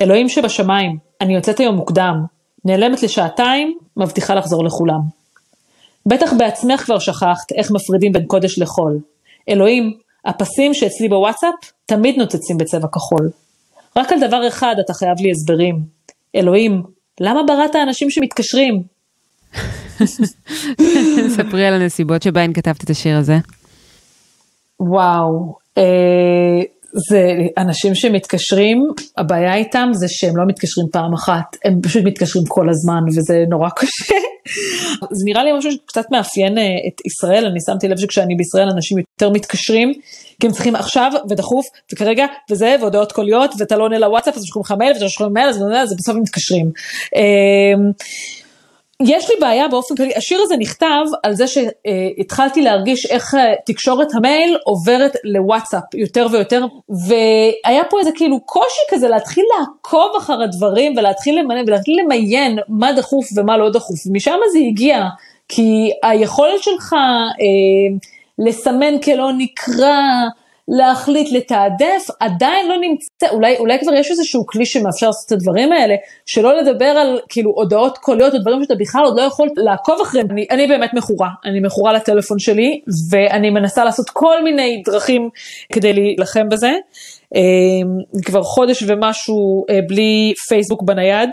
אלוהים 0.00 0.28
שבשמיים, 0.28 0.96
אני 1.20 1.34
יוצאת 1.34 1.60
היום 1.60 1.74
מוקדם, 1.74 2.24
נעלמת 2.64 3.02
לשעתיים, 3.02 3.78
מבטיחה 4.00 4.34
לחזור 4.34 4.64
לכולם. 4.64 5.00
בטח 6.06 6.32
בעצמך 6.32 6.80
כבר 6.80 6.98
שכחת 6.98 7.52
איך 7.56 7.70
מפרידים 7.70 8.12
בין 8.12 8.26
קודש 8.26 8.58
לחול. 8.58 8.98
אלוהים, 9.48 9.92
הפסים 10.24 10.74
שאצלי 10.74 11.08
בוואטסאפ 11.08 11.54
תמיד 11.86 12.16
נוצצים 12.18 12.58
בצבע 12.58 12.88
כחול. 12.92 13.30
רק 13.96 14.12
על 14.12 14.20
דבר 14.20 14.48
אחד 14.48 14.74
אתה 14.84 14.94
חייב 14.94 15.20
לי 15.20 15.30
הסברים. 15.30 15.80
אלוהים, 16.36 16.82
למה 17.20 17.40
בראת 17.46 17.76
אנשים 17.76 18.10
שמתקשרים? 18.10 18.82
ספרי 21.36 21.66
על 21.66 21.74
הנסיבות 21.74 22.22
שבהן 22.22 22.52
כתבת 22.52 22.84
את 22.84 22.90
השיר 22.90 23.16
הזה. 23.16 23.38
וואו, 24.80 25.54
אה, 25.78 25.82
זה 26.92 27.32
אנשים 27.58 27.94
שמתקשרים, 27.94 28.78
הבעיה 29.16 29.54
איתם 29.54 29.88
זה 29.92 30.06
שהם 30.08 30.36
לא 30.36 30.44
מתקשרים 30.46 30.86
פעם 30.92 31.14
אחת, 31.14 31.56
הם 31.64 31.80
פשוט 31.82 32.04
מתקשרים 32.04 32.44
כל 32.48 32.68
הזמן 32.68 33.00
וזה 33.08 33.44
נורא 33.48 33.68
קשה. 33.78 34.14
זה 35.10 35.24
נראה 35.24 35.44
לי 35.44 35.50
משהו 35.58 35.72
שקצת 35.72 36.04
מאפיין 36.10 36.58
אה, 36.58 36.62
את 36.62 37.06
ישראל, 37.06 37.46
אני 37.46 37.60
שמתי 37.66 37.88
לב 37.88 37.98
שכשאני 37.98 38.34
בישראל 38.34 38.68
אנשים 38.74 38.98
יותר 38.98 39.30
מתקשרים, 39.30 39.92
כי 40.40 40.46
הם 40.46 40.52
צריכים 40.52 40.76
עכשיו 40.76 41.12
ודחוף 41.30 41.66
וכרגע 41.92 42.26
וזה 42.50 42.76
והודעות 42.80 43.12
קוליות 43.12 43.50
ואתה 43.58 43.76
לא 43.76 43.84
עונה 43.84 43.98
לוואטסאפ 43.98 44.36
אז 44.36 44.44
שולחים 44.44 44.62
לך 44.62 44.78
מייל 44.78 44.92
ואתה 44.92 45.08
שולחים 45.08 45.34
מייל 45.34 45.48
אז 45.48 45.96
בסוף 45.96 46.14
הם 46.14 46.22
מתקשרים. 46.22 46.70
יש 49.00 49.30
לי 49.30 49.36
בעיה 49.40 49.68
באופן 49.68 49.96
כללי, 49.96 50.14
השיר 50.16 50.40
הזה 50.42 50.56
נכתב 50.56 51.04
על 51.22 51.34
זה 51.34 51.44
שהתחלתי 51.46 52.62
להרגיש 52.62 53.06
איך 53.06 53.34
אה, 53.34 53.54
תקשורת 53.66 54.14
המייל 54.14 54.58
עוברת 54.64 55.16
לוואטסאפ 55.24 55.94
יותר 55.94 56.26
ויותר, 56.32 56.64
והיה 56.88 57.84
פה 57.90 57.98
איזה 57.98 58.10
כאילו 58.14 58.40
קושי 58.40 58.80
כזה 58.90 59.08
להתחיל 59.08 59.44
לעקוב 59.58 60.12
אחר 60.18 60.42
הדברים 60.42 60.96
ולהתחיל 60.96 61.38
למיין, 61.38 61.64
ולהתחיל 61.68 62.00
למיין 62.04 62.58
מה 62.68 62.92
דחוף 62.92 63.26
ומה 63.36 63.56
לא 63.56 63.70
דחוף, 63.70 64.06
ומשם 64.06 64.36
זה 64.52 64.58
הגיע, 64.68 65.04
כי 65.48 65.90
היכולת 66.02 66.62
שלך 66.62 66.92
אה, 66.92 67.96
לסמן 68.38 68.98
כלא 68.98 69.32
נקרא, 69.38 69.96
להחליט 70.78 71.32
לתעדף, 71.32 72.06
עדיין 72.20 72.68
לא 72.68 72.76
נמצא, 72.80 73.34
אולי, 73.34 73.56
אולי 73.58 73.78
כבר 73.80 73.94
יש 73.94 74.10
איזשהו 74.10 74.46
כלי 74.46 74.66
שמאפשר 74.66 75.06
לעשות 75.06 75.26
את 75.26 75.32
הדברים 75.32 75.72
האלה, 75.72 75.94
שלא 76.26 76.56
לדבר 76.56 76.84
על 76.84 77.20
כאילו 77.28 77.50
הודעות 77.54 77.98
קוליות 77.98 78.34
או 78.34 78.38
דברים 78.38 78.62
שאתה 78.62 78.74
בכלל 78.74 79.04
עוד 79.04 79.18
לא 79.18 79.22
יכול 79.22 79.48
לעקוב 79.56 80.00
אחריהם. 80.02 80.26
אני, 80.30 80.46
אני 80.50 80.66
באמת 80.66 80.94
מכורה, 80.94 81.28
אני 81.44 81.60
מכורה 81.60 81.92
לטלפון 81.92 82.38
שלי, 82.38 82.80
ואני 83.10 83.50
מנסה 83.50 83.84
לעשות 83.84 84.10
כל 84.10 84.44
מיני 84.44 84.82
דרכים 84.86 85.28
כדי 85.72 85.92
להילחם 85.92 86.48
בזה. 86.48 86.72
אה, 87.34 88.20
כבר 88.24 88.42
חודש 88.42 88.84
ומשהו 88.86 89.64
אה, 89.70 89.78
בלי 89.88 90.32
פייסבוק 90.48 90.82
בנייד, 90.82 91.30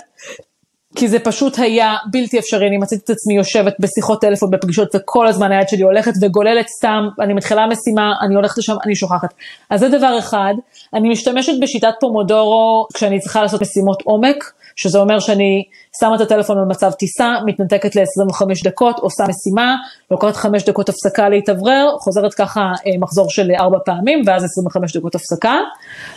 כי 0.98 1.08
זה 1.08 1.20
פשוט 1.20 1.60
היה 1.60 1.96
בלתי 2.12 2.40
אפשרי, 2.40 2.68
אני 2.68 2.78
מצאתי 2.78 3.02
את 3.04 3.10
עצמי 3.10 3.34
יושבת 3.34 3.76
בשיחות 3.80 4.22
טלפון 4.22 4.52
בפגישות 4.52 4.96
וכל 4.96 5.28
הזמן 5.28 5.52
היד 5.52 5.70
שלי 5.70 5.82
הולכת 5.82 6.12
וגוללת 6.22 6.68
סתם, 6.68 7.08
אני 7.20 7.34
מתחילה 7.34 7.68
משימה, 7.68 8.14
אני 8.22 8.36
הולכת 8.36 8.58
לשם, 8.58 8.74
אני 8.86 8.96
שוכחת. 8.96 9.34
אז 9.70 9.80
זה 9.80 9.90
דבר 9.90 10.20
אחד, 10.20 10.54
אני 10.94 11.10
משתמשת 11.10 11.54
בשיטת 11.62 11.94
פומודורו 12.00 12.88
כשאני 12.94 13.20
צריכה 13.20 13.42
לעשות 13.42 13.62
משימות 13.62 14.02
עומק, 14.02 14.52
שזה 14.78 15.00
אומר 15.00 15.20
שאני 15.20 15.64
שמה 16.00 16.16
את 16.16 16.22
הטלפון 16.22 16.58
במצב 16.58 16.92
טיסה, 16.92 17.34
מתנתקת 17.46 17.96
ל-25 17.96 18.46
דקות, 18.64 19.00
עושה 19.00 19.24
משימה, 19.24 19.76
לוקחת 20.12 20.36
5 20.36 20.64
דקות 20.66 20.90
הפסקה 20.90 21.30
להתאוורר, 21.30 21.90
חוזרת 22.00 22.34
ככה 22.34 22.62
אה, 22.62 22.92
מחזור 23.00 23.30
של 23.30 23.52
4 23.60 23.78
פעמים, 23.86 24.22
ואז 24.26 24.44
25 24.44 24.98
דקות 24.98 25.16
הפסקה. 25.16 25.56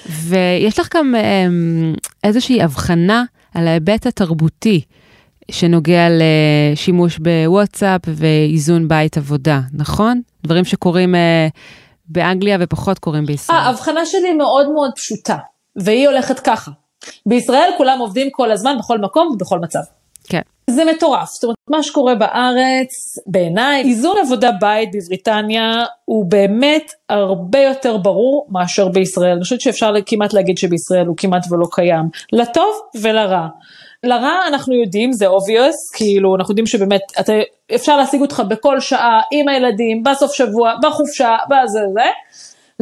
ויש 0.06 0.78
לך 0.78 0.96
גם 0.96 1.14
אה, 1.14 1.46
איזושהי 2.24 2.62
הבחנה. 2.62 3.24
על 3.54 3.68
ההיבט 3.68 4.06
התרבותי 4.06 4.80
שנוגע 5.50 6.06
לשימוש 6.10 7.18
בוואטסאפ 7.18 8.00
ואיזון 8.06 8.88
בית 8.88 9.16
עבודה, 9.16 9.60
נכון? 9.72 10.20
דברים 10.44 10.64
שקורים 10.64 11.14
אה, 11.14 11.48
באנגליה 12.08 12.56
ופחות 12.60 12.98
קורים 12.98 13.26
בישראל. 13.26 13.58
ההבחנה 13.58 14.06
שלי 14.06 14.32
מאוד 14.32 14.70
מאוד 14.72 14.90
פשוטה, 14.96 15.36
והיא 15.76 16.08
הולכת 16.08 16.40
ככה. 16.40 16.70
בישראל 17.26 17.70
כולם 17.76 17.98
עובדים 17.98 18.30
כל 18.30 18.52
הזמן, 18.52 18.76
בכל 18.78 18.98
מקום 18.98 19.28
ובכל 19.34 19.58
מצב. 19.58 19.80
כן. 20.28 20.40
זה 20.70 20.84
מטורף, 20.84 21.28
זאת 21.30 21.44
אומרת, 21.44 21.56
מה 21.70 21.82
שקורה 21.82 22.14
בארץ, 22.14 23.18
בעיניי, 23.26 23.82
איזון 23.82 24.16
עבודה 24.24 24.50
בית 24.60 24.88
בבריטניה 24.94 25.84
הוא 26.04 26.24
באמת 26.30 26.92
הרבה 27.08 27.58
יותר 27.58 27.96
ברור 27.96 28.46
מאשר 28.50 28.88
בישראל. 28.88 29.32
אני 29.32 29.42
חושבת 29.42 29.60
שאפשר 29.60 29.92
כמעט 30.06 30.32
להגיד 30.32 30.58
שבישראל 30.58 31.06
הוא 31.06 31.16
כמעט 31.16 31.46
ולא 31.50 31.66
קיים, 31.70 32.08
לטוב 32.32 32.80
ולרע. 33.00 33.46
לרע 34.04 34.38
אנחנו 34.48 34.74
יודעים, 34.74 35.12
זה 35.12 35.26
obvious, 35.26 35.96
כאילו 35.96 36.36
אנחנו 36.36 36.52
יודעים 36.52 36.66
שבאמת 36.66 37.00
אתה, 37.20 37.32
אפשר 37.74 37.96
להשיג 37.96 38.20
אותך 38.20 38.42
בכל 38.48 38.80
שעה 38.80 39.20
עם 39.32 39.48
הילדים, 39.48 40.02
בסוף 40.02 40.32
שבוע, 40.34 40.74
בחופשה, 40.82 41.36
בזה 41.48 41.80
זה. 41.94 42.04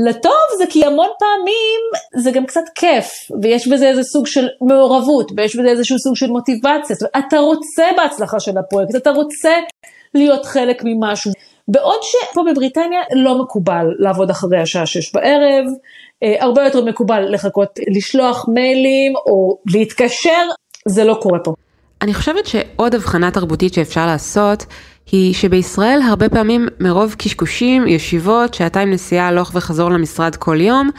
לטוב 0.06 0.32
זה 0.58 0.64
כי 0.68 0.84
המון 0.84 1.08
פעמים 1.18 1.80
זה 2.24 2.30
גם 2.30 2.46
קצת 2.46 2.64
כיף, 2.74 3.06
ויש 3.42 3.68
בזה 3.68 3.88
איזה 3.88 4.02
סוג 4.02 4.26
של 4.26 4.48
מעורבות, 4.60 5.32
ויש 5.36 5.56
בזה 5.56 5.68
איזשהו 5.68 5.98
סוג 5.98 6.16
של 6.16 6.26
מוטיבציה, 6.26 6.96
אתה 7.18 7.38
רוצה 7.38 7.84
בהצלחה 7.96 8.40
של 8.40 8.58
הפרויקט, 8.58 8.96
אתה 8.96 9.10
רוצה 9.10 9.50
להיות 10.14 10.46
חלק 10.46 10.82
ממשהו. 10.84 11.32
בעוד 11.68 11.98
שפה 12.02 12.42
בבריטניה 12.50 13.00
לא 13.14 13.42
מקובל 13.42 13.86
לעבוד 13.98 14.30
אחרי 14.30 14.60
השעה 14.60 14.86
שש 14.86 15.14
בערב, 15.14 15.64
אה, 16.22 16.36
הרבה 16.40 16.64
יותר 16.64 16.84
מקובל 16.84 17.34
לחכות 17.34 17.78
לשלוח 17.96 18.48
מיילים 18.48 19.12
או 19.16 19.58
להתקשר, 19.66 20.48
זה 20.88 21.04
לא 21.04 21.18
קורה 21.22 21.38
פה. 21.38 21.54
אני 22.02 22.14
חושבת 22.14 22.46
שעוד 22.46 22.94
הבחנה 22.94 23.30
תרבותית 23.30 23.74
שאפשר 23.74 24.06
לעשות 24.06 24.64
היא 25.12 25.34
שבישראל 25.34 26.00
הרבה 26.08 26.28
פעמים 26.28 26.68
מרוב 26.80 27.14
קשקושים, 27.18 27.88
ישיבות, 27.88 28.54
שעתיים 28.54 28.90
נסיעה 28.90 29.28
הלוך 29.28 29.50
וחזור 29.54 29.90
למשרד 29.90 30.36
כל 30.36 30.60
יום, 30.60 30.90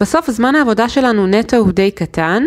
בסוף 0.00 0.30
זמן 0.30 0.54
העבודה 0.54 0.88
שלנו 0.88 1.26
נטו 1.26 1.56
הוא 1.56 1.72
די 1.72 1.90
קטן, 1.90 2.42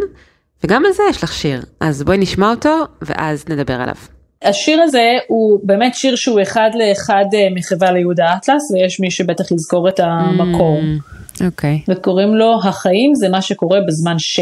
וגם 0.63 0.85
על 0.85 0.91
זה 0.91 1.03
יש 1.09 1.23
לך 1.23 1.33
שיר. 1.33 1.61
אז 1.79 2.03
בואי 2.03 2.17
נשמע 2.17 2.49
אותו 2.49 2.83
ואז 3.01 3.45
נדבר 3.49 3.73
עליו. 3.73 3.95
השיר 4.43 4.81
הזה 4.81 5.11
הוא 5.27 5.59
באמת 5.63 5.95
שיר 5.95 6.15
שהוא 6.15 6.41
אחד 6.41 6.69
לאחד 6.75 7.25
אה, 7.33 7.47
מחווה 7.55 7.91
ליהודה 7.91 8.35
אטלס, 8.35 8.71
ויש 8.71 8.99
מי 8.99 9.11
שבטח 9.11 9.51
יזכור 9.51 9.89
את 9.89 9.99
המקור. 9.99 10.79
אוקיי. 11.45 11.81
Mm, 11.85 11.89
okay. 11.89 11.93
וקוראים 11.95 12.35
לו 12.35 12.59
החיים 12.63 13.15
זה 13.15 13.29
מה 13.29 13.41
שקורה 13.41 13.79
בזמן 13.87 14.15
ש. 14.19 14.39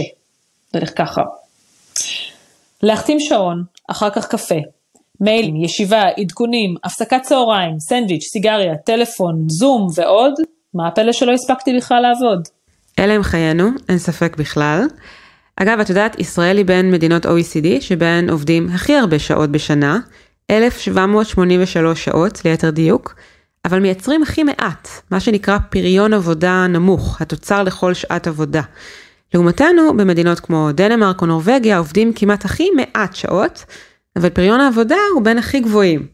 זה 0.73 0.79
הולך 0.79 0.91
ככה. 0.95 1.21
להחתים 2.83 3.19
שעון, 3.19 3.63
אחר 3.87 4.09
כך 4.09 4.27
קפה, 4.27 4.55
מיילים, 5.21 5.55
ישיבה, 5.55 6.03
עדכונים, 6.17 6.75
הפסקת 6.83 7.21
צהריים, 7.21 7.79
סנדוויץ', 7.79 8.23
סיגריה, 8.23 8.75
טלפון, 8.85 9.45
זום 9.47 9.87
ועוד, 9.95 10.33
מה 10.73 10.87
הפלא 10.87 11.11
שלא 11.11 11.31
הספקתי 11.31 11.77
בכלל 11.77 11.99
לעבוד? 12.01 12.47
אלה 12.99 13.13
הם 13.13 13.23
חיינו, 13.23 13.69
אין 13.89 13.97
ספק 13.97 14.35
בכלל. 14.37 14.85
אגב, 15.55 15.79
את 15.79 15.89
יודעת, 15.89 16.19
ישראל 16.19 16.57
היא 16.57 16.65
בין 16.65 16.91
מדינות 16.91 17.25
OECD 17.25 17.81
שבהן 17.81 18.29
עובדים 18.29 18.69
הכי 18.73 18.95
הרבה 18.95 19.19
שעות 19.19 19.49
בשנה, 19.49 19.99
1,783 20.51 22.05
שעות 22.05 22.45
ליתר 22.45 22.69
דיוק, 22.69 23.15
אבל 23.65 23.79
מייצרים 23.79 24.23
הכי 24.23 24.43
מעט, 24.43 24.87
מה 25.11 25.19
שנקרא 25.19 25.57
פריון 25.69 26.13
עבודה 26.13 26.67
נמוך, 26.69 27.21
התוצר 27.21 27.63
לכל 27.63 27.93
שעת 27.93 28.27
עבודה. 28.27 28.61
לעומתנו, 29.33 29.97
במדינות 29.97 30.39
כמו 30.39 30.69
דנמרק 30.71 31.21
או 31.21 31.27
נורבגיה 31.27 31.77
עובדים 31.77 32.13
כמעט 32.13 32.45
הכי 32.45 32.67
מעט 32.75 33.15
שעות, 33.15 33.65
אבל 34.15 34.29
פריון 34.29 34.59
העבודה 34.59 34.95
הוא 35.13 35.23
בין 35.23 35.37
הכי 35.37 35.59
גבוהים. 35.59 36.07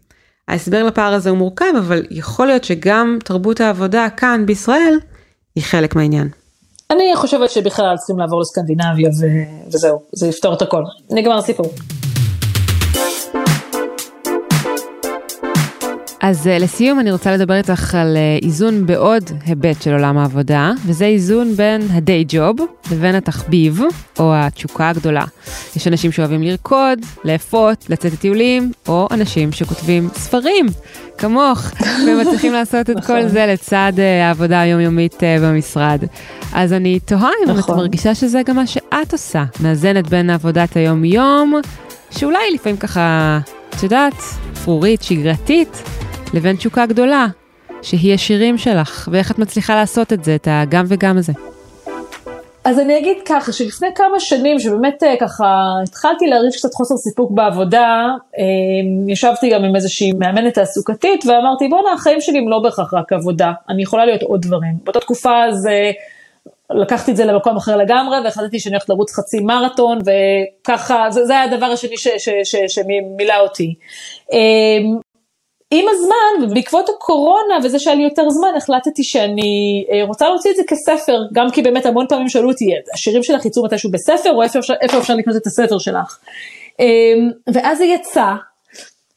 ההסבר 0.48 0.84
לפער 0.84 1.14
הזה 1.14 1.30
הוא 1.30 1.38
מורכב, 1.38 1.74
אבל 1.80 2.06
יכול 2.12 2.48
להיות 2.48 2.64
שגם 2.64 3.20
תרבות 3.24 3.62
העבודה 3.62 4.08
כאן 4.18 4.46
בישראל 4.46 5.00
היא 5.56 5.64
חלק 5.64 5.96
מהעניין. 5.96 6.30
אני 6.92 7.16
חושבת 7.16 7.50
שבכלל 7.50 7.96
צריכים 7.98 8.20
לעבור 8.20 8.42
לסקנדינביה 8.42 9.10
ו... 9.10 9.26
וזהו, 9.74 10.02
זה 10.12 10.28
יפתור 10.28 10.54
את 10.54 10.62
הכל. 10.62 10.84
נגמר 11.10 11.38
הסיפור. 11.38 11.74
אז 16.22 16.48
uh, 16.48 16.64
לסיום 16.64 17.00
אני 17.00 17.12
רוצה 17.12 17.32
לדבר 17.32 17.54
איתך 17.54 17.96
על 17.96 18.18
uh, 18.18 18.46
איזון 18.46 18.86
בעוד 18.86 19.24
היבט 19.46 19.82
של 19.82 19.92
עולם 19.94 20.18
העבודה, 20.18 20.72
וזה 20.86 21.06
איזון 21.06 21.56
בין 21.56 21.82
הדיי 21.92 22.26
ג'וב 22.28 22.56
לבין 22.92 23.16
התחביב, 23.16 23.82
או 24.20 24.34
התשוקה 24.36 24.90
הגדולה. 24.90 25.26
יש 25.76 25.88
אנשים 25.88 26.12
שאוהבים 26.12 26.44
לרקוד, 26.44 27.00
לאפות, 27.24 27.86
לצאת 27.90 28.14
לטיולים, 28.14 28.72
או 28.88 29.08
אנשים 29.12 29.52
שכותבים 29.52 30.10
ספרים, 30.14 30.66
כמוך, 31.18 31.60
ומצליחים 32.08 32.54
לעשות 32.54 32.90
את 32.90 32.96
כל 33.06 33.20
נכון. 33.20 33.28
זה 33.30 33.46
לצד 33.46 33.94
uh, 33.96 34.26
העבודה 34.26 34.60
היומיומית 34.60 35.24
במשרד. 35.42 36.04
אז 36.54 36.74
אני 36.74 37.00
תוהה 37.00 37.30
אם 37.46 37.52
את 37.52 37.56
נכון. 37.56 37.78
מרגישה 37.78 38.16
שזה 38.16 38.42
גם 38.46 38.56
מה 38.56 38.68
שאת 38.68 39.12
עושה, 39.12 39.44
מאזנת 39.60 40.08
בין 40.08 40.30
עבודת 40.30 40.76
היום-יום, 40.76 41.62
שאולי 42.12 42.52
לפעמים 42.54 42.78
ככה, 42.78 43.40
את 43.78 43.84
יודעת, 43.84 44.14
אפרורית, 44.54 45.04
שגרתית, 45.04 45.84
לבין 46.34 46.56
תשוקה 46.56 46.86
גדולה, 46.86 47.26
שהיא 47.82 48.14
השירים 48.14 48.58
שלך, 48.58 49.10
ואיך 49.12 49.32
את 49.32 49.40
מצליחה 49.40 49.76
לעשות 49.76 50.14
את 50.14 50.24
זה, 50.24 50.36
את 50.36 50.48
הגם 50.52 50.86
וגם 50.88 51.18
הזה. 51.18 51.34
אז 52.64 52.80
אני 52.80 52.98
אגיד 52.98 53.18
ככה, 53.26 53.52
שלפני 53.52 53.88
כמה 53.96 54.20
שנים, 54.20 54.60
שבאמת 54.60 55.04
אה, 55.04 55.16
ככה 55.20 55.46
התחלתי 55.84 56.28
להרגיש 56.28 56.58
קצת 56.58 56.74
חוסר 56.74 56.98
סיפוק 56.98 57.32
בעבודה, 57.32 58.08
אה, 58.38 58.44
ישבתי 59.08 59.50
גם 59.50 59.64
עם 59.64 59.76
איזושהי 59.76 60.12
מאמנת 60.20 60.54
תעסוקתית, 60.54 61.26
ואמרתי, 61.26 61.68
בואנה, 61.68 61.94
החיים 61.94 62.22
שלי 62.22 62.38
הם 62.38 62.50
לא 62.50 62.60
בהכרח 62.60 62.94
רק 62.94 63.14
עבודה, 63.14 63.52
אני 63.70 63.84
יכולה 63.84 64.06
להיות 64.06 64.22
עוד 64.22 64.42
דברים. 64.42 64.74
באותה 64.84 65.00
תקופה 65.00 65.44
אז 65.44 65.70
לקחתי 66.72 67.12
את 67.12 67.16
זה 67.16 67.26
למקום 67.26 67.58
אחר 67.58 67.78
לגמרי, 67.78 68.18
והחלטתי 68.24 68.60
שאני 68.60 68.76
הולכת 68.76 68.90
לרוץ 68.90 69.14
חצי 69.14 69.40
מרתון, 69.40 70.00
וככה, 70.02 71.08
זה, 71.10 71.26
זה 71.26 71.34
היה 71.34 71.44
הדבר 71.44 71.66
השני 71.66 71.96
שמילא 72.68 73.40
אותי. 73.40 73.76
אה, 74.34 74.38
עם 75.72 75.86
הזמן 75.90 76.44
ובעקבות 76.52 76.90
הקורונה 76.90 77.56
וזה 77.64 77.80
שהיה 77.80 77.96
לי 77.96 78.04
יותר 78.04 78.30
זמן 78.30 78.50
החלטתי 78.58 79.04
שאני 79.04 79.86
אה, 79.92 80.04
רוצה 80.06 80.30
להוציא 80.30 80.52
את 80.52 80.56
זה 80.56 80.62
כספר 80.68 81.22
גם 81.34 81.52
כי 81.52 81.62
באמת 81.62 81.86
המון 81.86 82.06
פעמים 82.10 82.30
שאלו 82.30 82.50
אותי 82.50 82.66
השירים 82.94 83.24
שלך 83.24 83.46
יצאו 83.46 83.64
מתישהו 83.64 83.92
בספר 83.92 84.32
או 84.32 84.44
איפה 84.44 84.60
אפשר, 84.60 84.74
איפה 84.82 84.98
אפשר 84.98 85.16
לקנות 85.16 85.38
את 85.38 85.46
הספר 85.46 85.78
שלך. 85.78 86.20
אמ, 86.80 87.32
ואז 87.54 87.78
זה 87.78 87.86
יצא 87.86 88.34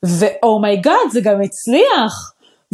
ו 0.03 0.95
oh 1.09 1.10
my 1.10 1.11
god 1.11 1.13
זה 1.13 1.21
גם 1.21 1.41
הצליח 1.41 2.33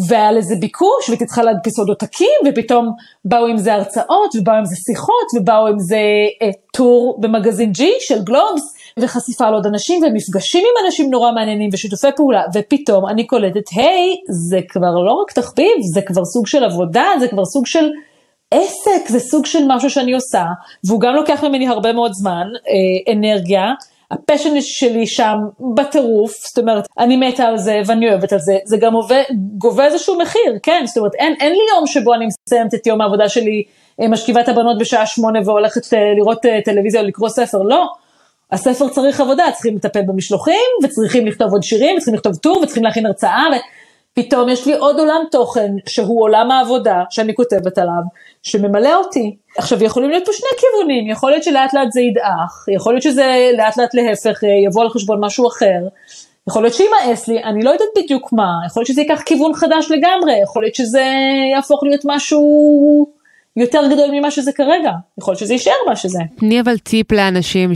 והיה 0.09 0.33
לזה 0.33 0.55
ביקוש 0.61 1.09
והייתי 1.09 1.27
צריכה 1.27 1.43
להדפיס 1.43 1.79
עוד 1.79 1.89
עותקים 1.89 2.39
ופתאום 2.47 2.91
באו 3.25 3.47
עם 3.47 3.57
זה 3.57 3.75
הרצאות 3.75 4.35
ובאו 4.37 4.55
עם 4.55 4.65
זה 4.65 4.77
שיחות 4.77 5.27
ובאו 5.37 5.67
עם 5.67 5.79
זה 5.79 6.01
אה, 6.43 6.51
טור 6.73 7.19
במגזין 7.21 7.73
G 7.77 7.83
של 8.01 8.23
גלובס 8.23 8.77
וחשיפה 8.99 9.47
על 9.47 9.55
עוד 9.55 9.67
אנשים 9.67 10.03
ומפגשים 10.05 10.65
עם 10.65 10.87
אנשים 10.87 11.11
נורא 11.11 11.33
מעניינים 11.33 11.71
ושיתופי 11.73 12.09
פעולה, 12.17 12.43
ופתאום 12.55 13.09
אני 13.09 13.27
קולטת, 13.27 13.69
היי, 13.73 14.17
זה 14.29 14.61
כבר 14.69 14.95
לא 15.07 15.13
רק 15.13 15.33
תחביב, 15.33 15.77
זה 15.95 16.01
כבר 16.03 16.25
סוג 16.25 16.47
של 16.47 16.65
עבודה, 16.65 17.07
זה 17.21 17.29
כבר 17.29 17.45
סוג 17.45 17.67
של 17.67 17.91
עסק, 18.51 19.09
זה 19.09 19.19
סוג 19.21 19.47
של 19.47 19.65
משהו 19.69 19.91
שאני 19.91 20.13
עושה, 20.13 20.45
והוא 20.85 21.01
גם 21.01 21.15
לוקח 21.15 21.45
ממני 21.45 21.69
הרבה 21.69 21.93
מאוד 21.93 22.13
זמן, 22.13 22.47
אה, 22.69 23.13
אנרגיה. 23.13 23.65
ה 24.11 24.17
passion 24.17 24.61
שלי 24.61 25.07
שם 25.07 25.37
בטירוף, 25.75 26.33
זאת 26.49 26.59
אומרת, 26.59 26.87
אני 26.99 27.17
מתה 27.17 27.45
על 27.45 27.59
זה 27.59 27.81
ואני 27.87 28.11
אוהבת 28.11 28.33
על 28.33 28.39
זה, 28.39 28.59
זה 28.65 28.77
גם 28.77 28.95
עובד, 28.95 29.23
גובה 29.59 29.85
איזשהו 29.85 30.19
מחיר, 30.19 30.59
כן, 30.63 30.85
זאת 30.87 30.99
אומרת, 30.99 31.15
אין, 31.15 31.35
אין 31.41 31.53
לי 31.53 31.59
יום 31.77 31.87
שבו 31.87 32.15
אני 32.15 32.27
מסיימת 32.27 32.75
את 32.75 32.87
יום 32.87 33.01
העבודה 33.01 33.29
שלי, 33.29 33.63
אה, 34.01 34.09
משכיבה 34.09 34.41
את 34.41 34.49
הבנות 34.49 34.79
בשעה 34.79 35.07
שמונה 35.07 35.39
והולכת 35.45 35.95
אה, 35.95 35.99
לראות 36.17 36.47
אה, 36.47 36.59
טלוויזיה 36.65 37.01
או 37.01 37.07
לקרוא 37.07 37.29
ספר, 37.29 37.59
לא, 37.59 37.87
הספר 38.53 38.89
צריך 38.89 39.21
עבודה, 39.21 39.45
צריכים 39.53 39.77
לטפל 39.77 40.03
במשלוחים, 40.03 40.55
וצריכים 40.85 41.27
לכתוב 41.27 41.53
עוד 41.53 41.63
שירים, 41.63 41.97
וצריכים 41.97 42.15
לכתוב 42.15 42.37
טור, 42.37 42.59
וצריכים 42.63 42.85
להכין 42.85 43.07
הרצאה, 43.07 43.45
ופתאום 44.19 44.49
יש 44.49 44.67
לי 44.67 44.75
עוד 44.75 44.99
עולם 44.99 45.21
תוכן, 45.31 45.73
שהוא 45.89 46.23
עולם 46.23 46.51
העבודה, 46.51 47.03
שאני 47.11 47.35
כותבת 47.35 47.79
עליו, 47.79 48.03
שממלא 48.43 48.95
אותי. 48.97 49.37
עכשיו, 49.59 49.85
יכולים 49.85 50.11
להיות 50.11 50.27
פה 50.27 50.33
שני 50.33 50.49
כיוונים, 50.59 51.11
יכול 51.11 51.31
להיות 51.31 51.45
שלאט 51.45 51.75
לאט 51.75 51.93
זה 51.93 52.01
ידעך, 52.01 52.65
יכול 52.75 52.93
להיות 52.93 53.03
שזה 53.03 53.51
לאט 53.57 53.77
לאט 53.77 53.95
להפך, 53.95 54.45
אה, 54.45 54.49
יבוא 54.67 54.83
על 54.83 54.89
חשבון 54.89 55.25
משהו 55.25 55.49
אחר. 55.49 55.89
יכול 56.49 56.63
להיות 56.63 56.75
שימאס 56.75 57.29
לי, 57.29 57.43
אני 57.45 57.65
לא 57.65 57.71
יודעת 57.71 57.89
בדיוק 57.99 58.33
מה, 58.33 58.49
יכול 58.67 58.81
להיות 58.81 58.89
שזה 58.89 59.01
ייקח 59.01 59.23
כיוון 59.27 59.55
חדש 59.55 59.91
לגמרי, 59.91 60.43
יכול 60.43 60.63
להיות 60.63 60.75
שזה 60.75 61.05
יהפוך 61.55 61.83
להיות 61.83 62.03
משהו 62.05 63.07
יותר 63.57 63.83
גדול 63.91 64.11
ממה 64.13 64.31
שזה 64.31 64.53
כרגע, 64.53 64.93
יכול 65.19 65.33
להיות 65.33 65.41
שזה 65.41 65.53
יישאר 65.53 65.73
מה 65.89 65.97
שזה. 65.97 66.21
תני 66.39 66.61
אבל 66.61 66.79
טיפ 66.79 67.13
לאנשים 67.13 67.71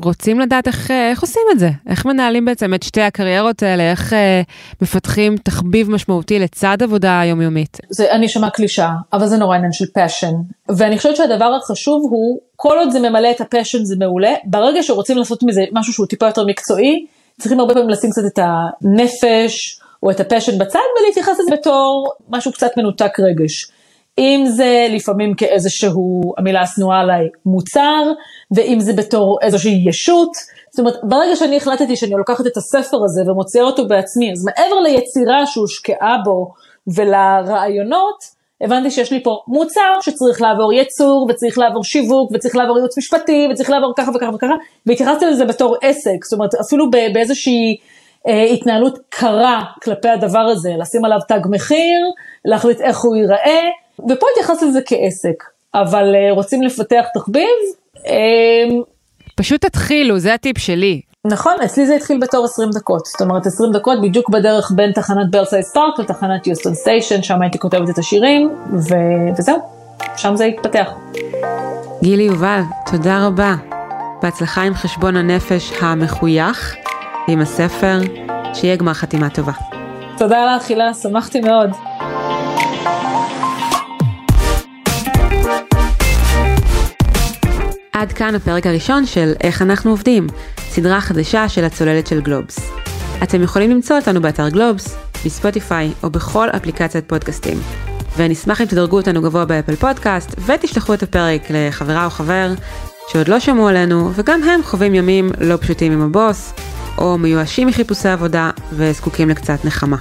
שרוצים 0.00 0.40
לדעת 0.40 0.66
איך, 0.66 0.90
איך 0.90 1.22
עושים 1.22 1.42
את 1.52 1.58
זה, 1.58 1.70
איך 1.88 2.06
מנהלים 2.06 2.44
בעצם 2.44 2.74
את 2.74 2.82
שתי 2.82 3.00
הקריירות 3.00 3.62
האלה, 3.62 3.90
איך 3.90 4.12
אה, 4.12 4.42
מפתחים 4.82 5.36
תחביב 5.36 5.90
משמעותי 5.90 6.38
לצד 6.38 6.76
עבודה 6.82 7.20
היומיומית. 7.20 7.78
זה, 7.90 8.10
אני 8.10 8.26
אשמע 8.26 8.50
קלישה, 8.50 8.88
אבל 9.12 9.26
זה 9.26 9.36
נורא 9.36 9.56
עניין 9.56 9.72
של 9.72 9.84
passion, 9.94 10.32
ואני 10.68 10.96
חושבת 10.96 11.16
שהדבר 11.16 11.54
החשוב 11.62 12.02
הוא, 12.10 12.40
כל 12.56 12.78
עוד 12.78 12.90
זה 12.90 13.00
ממלא 13.00 13.30
את 13.30 13.40
ה 13.40 13.46
passion 13.46 13.84
זה 13.84 13.96
מעולה, 13.98 14.32
ברגע 14.44 14.82
שרוצים 14.82 15.18
לעשות 15.18 15.42
מזה 15.42 15.64
משהו 15.72 15.92
שהוא 15.92 16.06
טיפה 16.06 16.26
יותר 16.26 16.44
מקצועי, 16.46 17.06
צריכים 17.40 17.60
הרבה 17.60 17.74
פעמים 17.74 17.88
לשים 17.88 18.10
קצת 18.10 18.22
את 18.26 18.38
הנפש, 18.38 19.78
או 20.02 20.10
את 20.10 20.20
ה 20.20 20.25
passion 20.25 20.58
בצד 20.58 20.78
ולהתייחס 21.00 21.40
לזה 21.40 21.50
בתור 21.52 22.12
משהו 22.28 22.52
קצת 22.52 22.70
מנותק 22.76 23.20
רגש. 23.20 23.70
אם 24.18 24.44
זה 24.46 24.86
לפעמים 24.90 25.34
כאיזשהו, 25.34 26.20
המילה 26.38 26.60
השנואה 26.60 27.00
עליי, 27.00 27.28
מוצר, 27.46 28.12
ואם 28.56 28.80
זה 28.80 28.92
בתור 28.92 29.38
איזושהי 29.42 29.84
ישות. 29.88 30.30
זאת 30.70 30.80
אומרת, 30.80 30.94
ברגע 31.02 31.36
שאני 31.36 31.56
החלטתי 31.56 31.96
שאני 31.96 32.10
לוקחת 32.10 32.46
את 32.46 32.56
הספר 32.56 32.96
הזה 33.04 33.30
ומוציאה 33.30 33.64
אותו 33.64 33.88
בעצמי, 33.88 34.32
אז 34.32 34.44
מעבר 34.44 34.80
ליצירה 34.80 35.46
שהושקעה 35.46 36.16
בו 36.24 36.52
ולרעיונות, 36.96 38.42
הבנתי 38.60 38.90
שיש 38.90 39.12
לי 39.12 39.22
פה 39.22 39.38
מוצר 39.48 40.00
שצריך 40.00 40.42
לעבור 40.42 40.72
ייצור, 40.72 41.26
וצריך 41.30 41.58
לעבור 41.58 41.84
שיווק, 41.84 42.30
וצריך 42.34 42.56
לעבור 42.56 42.76
ייעוץ 42.76 42.98
משפטי, 42.98 43.48
וצריך 43.50 43.70
לעבור 43.70 43.92
ככה 43.96 44.10
וככה 44.14 44.34
וככה, 44.34 44.54
והתייחסתי 44.86 45.26
לזה 45.26 45.44
בתור 45.44 45.76
עסק, 45.82 46.24
זאת 46.24 46.38
אומרת, 46.38 46.50
אפילו 46.54 46.90
באיזושהי 46.90 47.76
אה, 48.28 48.44
התנהלות 48.44 48.98
קרה 49.08 49.62
כלפי 49.82 50.08
הדבר 50.08 50.38
הזה, 50.52 50.70
לשים 50.78 51.04
עליו 51.04 51.18
תג 51.28 51.40
מחיר, 51.50 52.06
להחליט 52.44 52.80
איך 52.80 53.00
הוא 53.00 53.16
ייראה, 53.16 53.60
ופה 53.98 54.26
להתייחס 54.32 54.62
לזה 54.62 54.80
כעסק, 54.86 55.44
אבל 55.74 56.14
אה, 56.14 56.34
רוצים 56.34 56.62
לפתח 56.62 57.04
תחביב? 57.14 57.48
אה, 57.96 58.02
פשוט 59.36 59.60
תתחילו, 59.66 60.18
זה 60.18 60.34
הטיפ 60.34 60.58
שלי. 60.58 61.00
נכון, 61.24 61.52
אצלי 61.64 61.86
זה 61.86 61.94
התחיל 61.94 62.18
בתור 62.20 62.44
20 62.44 62.70
דקות, 62.70 63.06
זאת 63.06 63.20
אומרת 63.20 63.46
20 63.46 63.72
דקות 63.72 64.02
בדיוק 64.02 64.28
בדרך 64.30 64.72
בין 64.74 64.92
תחנת 64.92 65.30
בלסייז 65.30 65.72
פארק 65.74 65.98
לתחנת 65.98 66.46
יוסטון 66.46 66.74
station, 66.74 67.22
שם 67.22 67.42
הייתי 67.42 67.58
כותבת 67.58 67.90
את 67.90 67.98
השירים, 67.98 68.50
ו... 68.72 68.94
וזהו, 69.38 69.58
שם 70.16 70.36
זה 70.36 70.44
התפתח. 70.44 70.90
גילי 72.02 72.22
יובל, 72.22 72.60
תודה 72.90 73.26
רבה. 73.26 73.54
בהצלחה 74.22 74.62
עם 74.62 74.74
חשבון 74.74 75.16
הנפש 75.16 75.72
המחוייך, 75.80 76.76
עם 77.28 77.40
הספר, 77.40 77.98
שיהיה 78.54 78.76
גמר 78.76 78.94
חתימה 78.94 79.30
טובה. 79.30 79.52
תודה 80.18 80.56
לך, 80.56 80.68
הילה, 80.68 80.94
שמחתי 80.94 81.40
מאוד. 81.40 81.70
עד 88.02 88.12
כאן 88.12 88.34
הפרק 88.34 88.66
הראשון 88.66 89.06
של 89.06 89.32
איך 89.40 89.62
אנחנו 89.62 89.90
עובדים, 89.90 90.26
סדרה 90.58 91.00
חדשה 91.00 91.48
של 91.48 91.64
הצוללת 91.64 92.06
של 92.06 92.20
גלובס. 92.20 92.70
אתם 93.22 93.42
יכולים 93.42 93.70
למצוא 93.70 93.96
אותנו 93.96 94.22
באתר 94.22 94.48
גלובס, 94.48 94.96
בספוטיפיי 95.24 95.92
או 96.02 96.10
בכל 96.10 96.48
אפליקציית 96.56 97.08
פודקאסטים. 97.08 97.58
ואני 98.16 98.34
אשמח 98.34 98.60
אם 98.60 98.66
תדרגו 98.66 98.96
אותנו 98.96 99.22
גבוה 99.22 99.44
באפל 99.44 99.76
פודקאסט 99.76 100.34
ותשלחו 100.46 100.94
את 100.94 101.02
הפרק 101.02 101.42
לחברה 101.50 102.04
או 102.04 102.10
חבר 102.10 102.52
שעוד 103.08 103.28
לא 103.28 103.40
שמעו 103.40 103.68
עלינו 103.68 104.10
וגם 104.14 104.42
הם 104.42 104.62
חווים 104.62 104.94
ימים 104.94 105.30
לא 105.40 105.56
פשוטים 105.56 105.92
עם 105.92 106.02
הבוס 106.02 106.52
או 106.98 107.18
מיואשים 107.18 107.68
מחיפושי 107.68 108.08
עבודה 108.08 108.50
וזקוקים 108.72 109.28
לקצת 109.28 109.64
נחמה. 109.64 109.96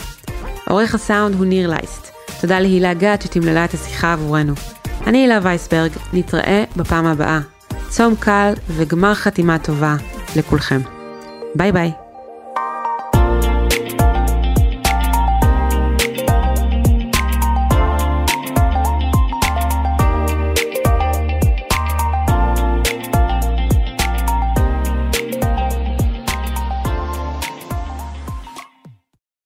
עורך 0.68 0.96
הסאונד 0.96 1.36
הוא 1.36 1.46
ניר 1.46 1.70
לייסט. 1.70 2.12
תודה 2.42 2.60
להילה 2.60 2.94
גת 2.94 3.22
שתמללה 3.22 3.66
את 3.66 3.74
השיחה 3.74 4.14
עבורנו. 4.14 4.54
אני 5.08 5.18
הילה 5.18 5.40
וייסברג, 5.44 5.92
נתראה 6.14 6.64
בפעם 6.76 7.06
הבאה. 7.06 7.40
צום 7.92 8.16
קל 8.16 8.54
וגמר 8.68 9.14
חתימה 9.14 9.60
טובה 9.60 9.96
לכולכם. 10.36 10.82
ביי 11.56 11.72
ביי. 11.72 12.11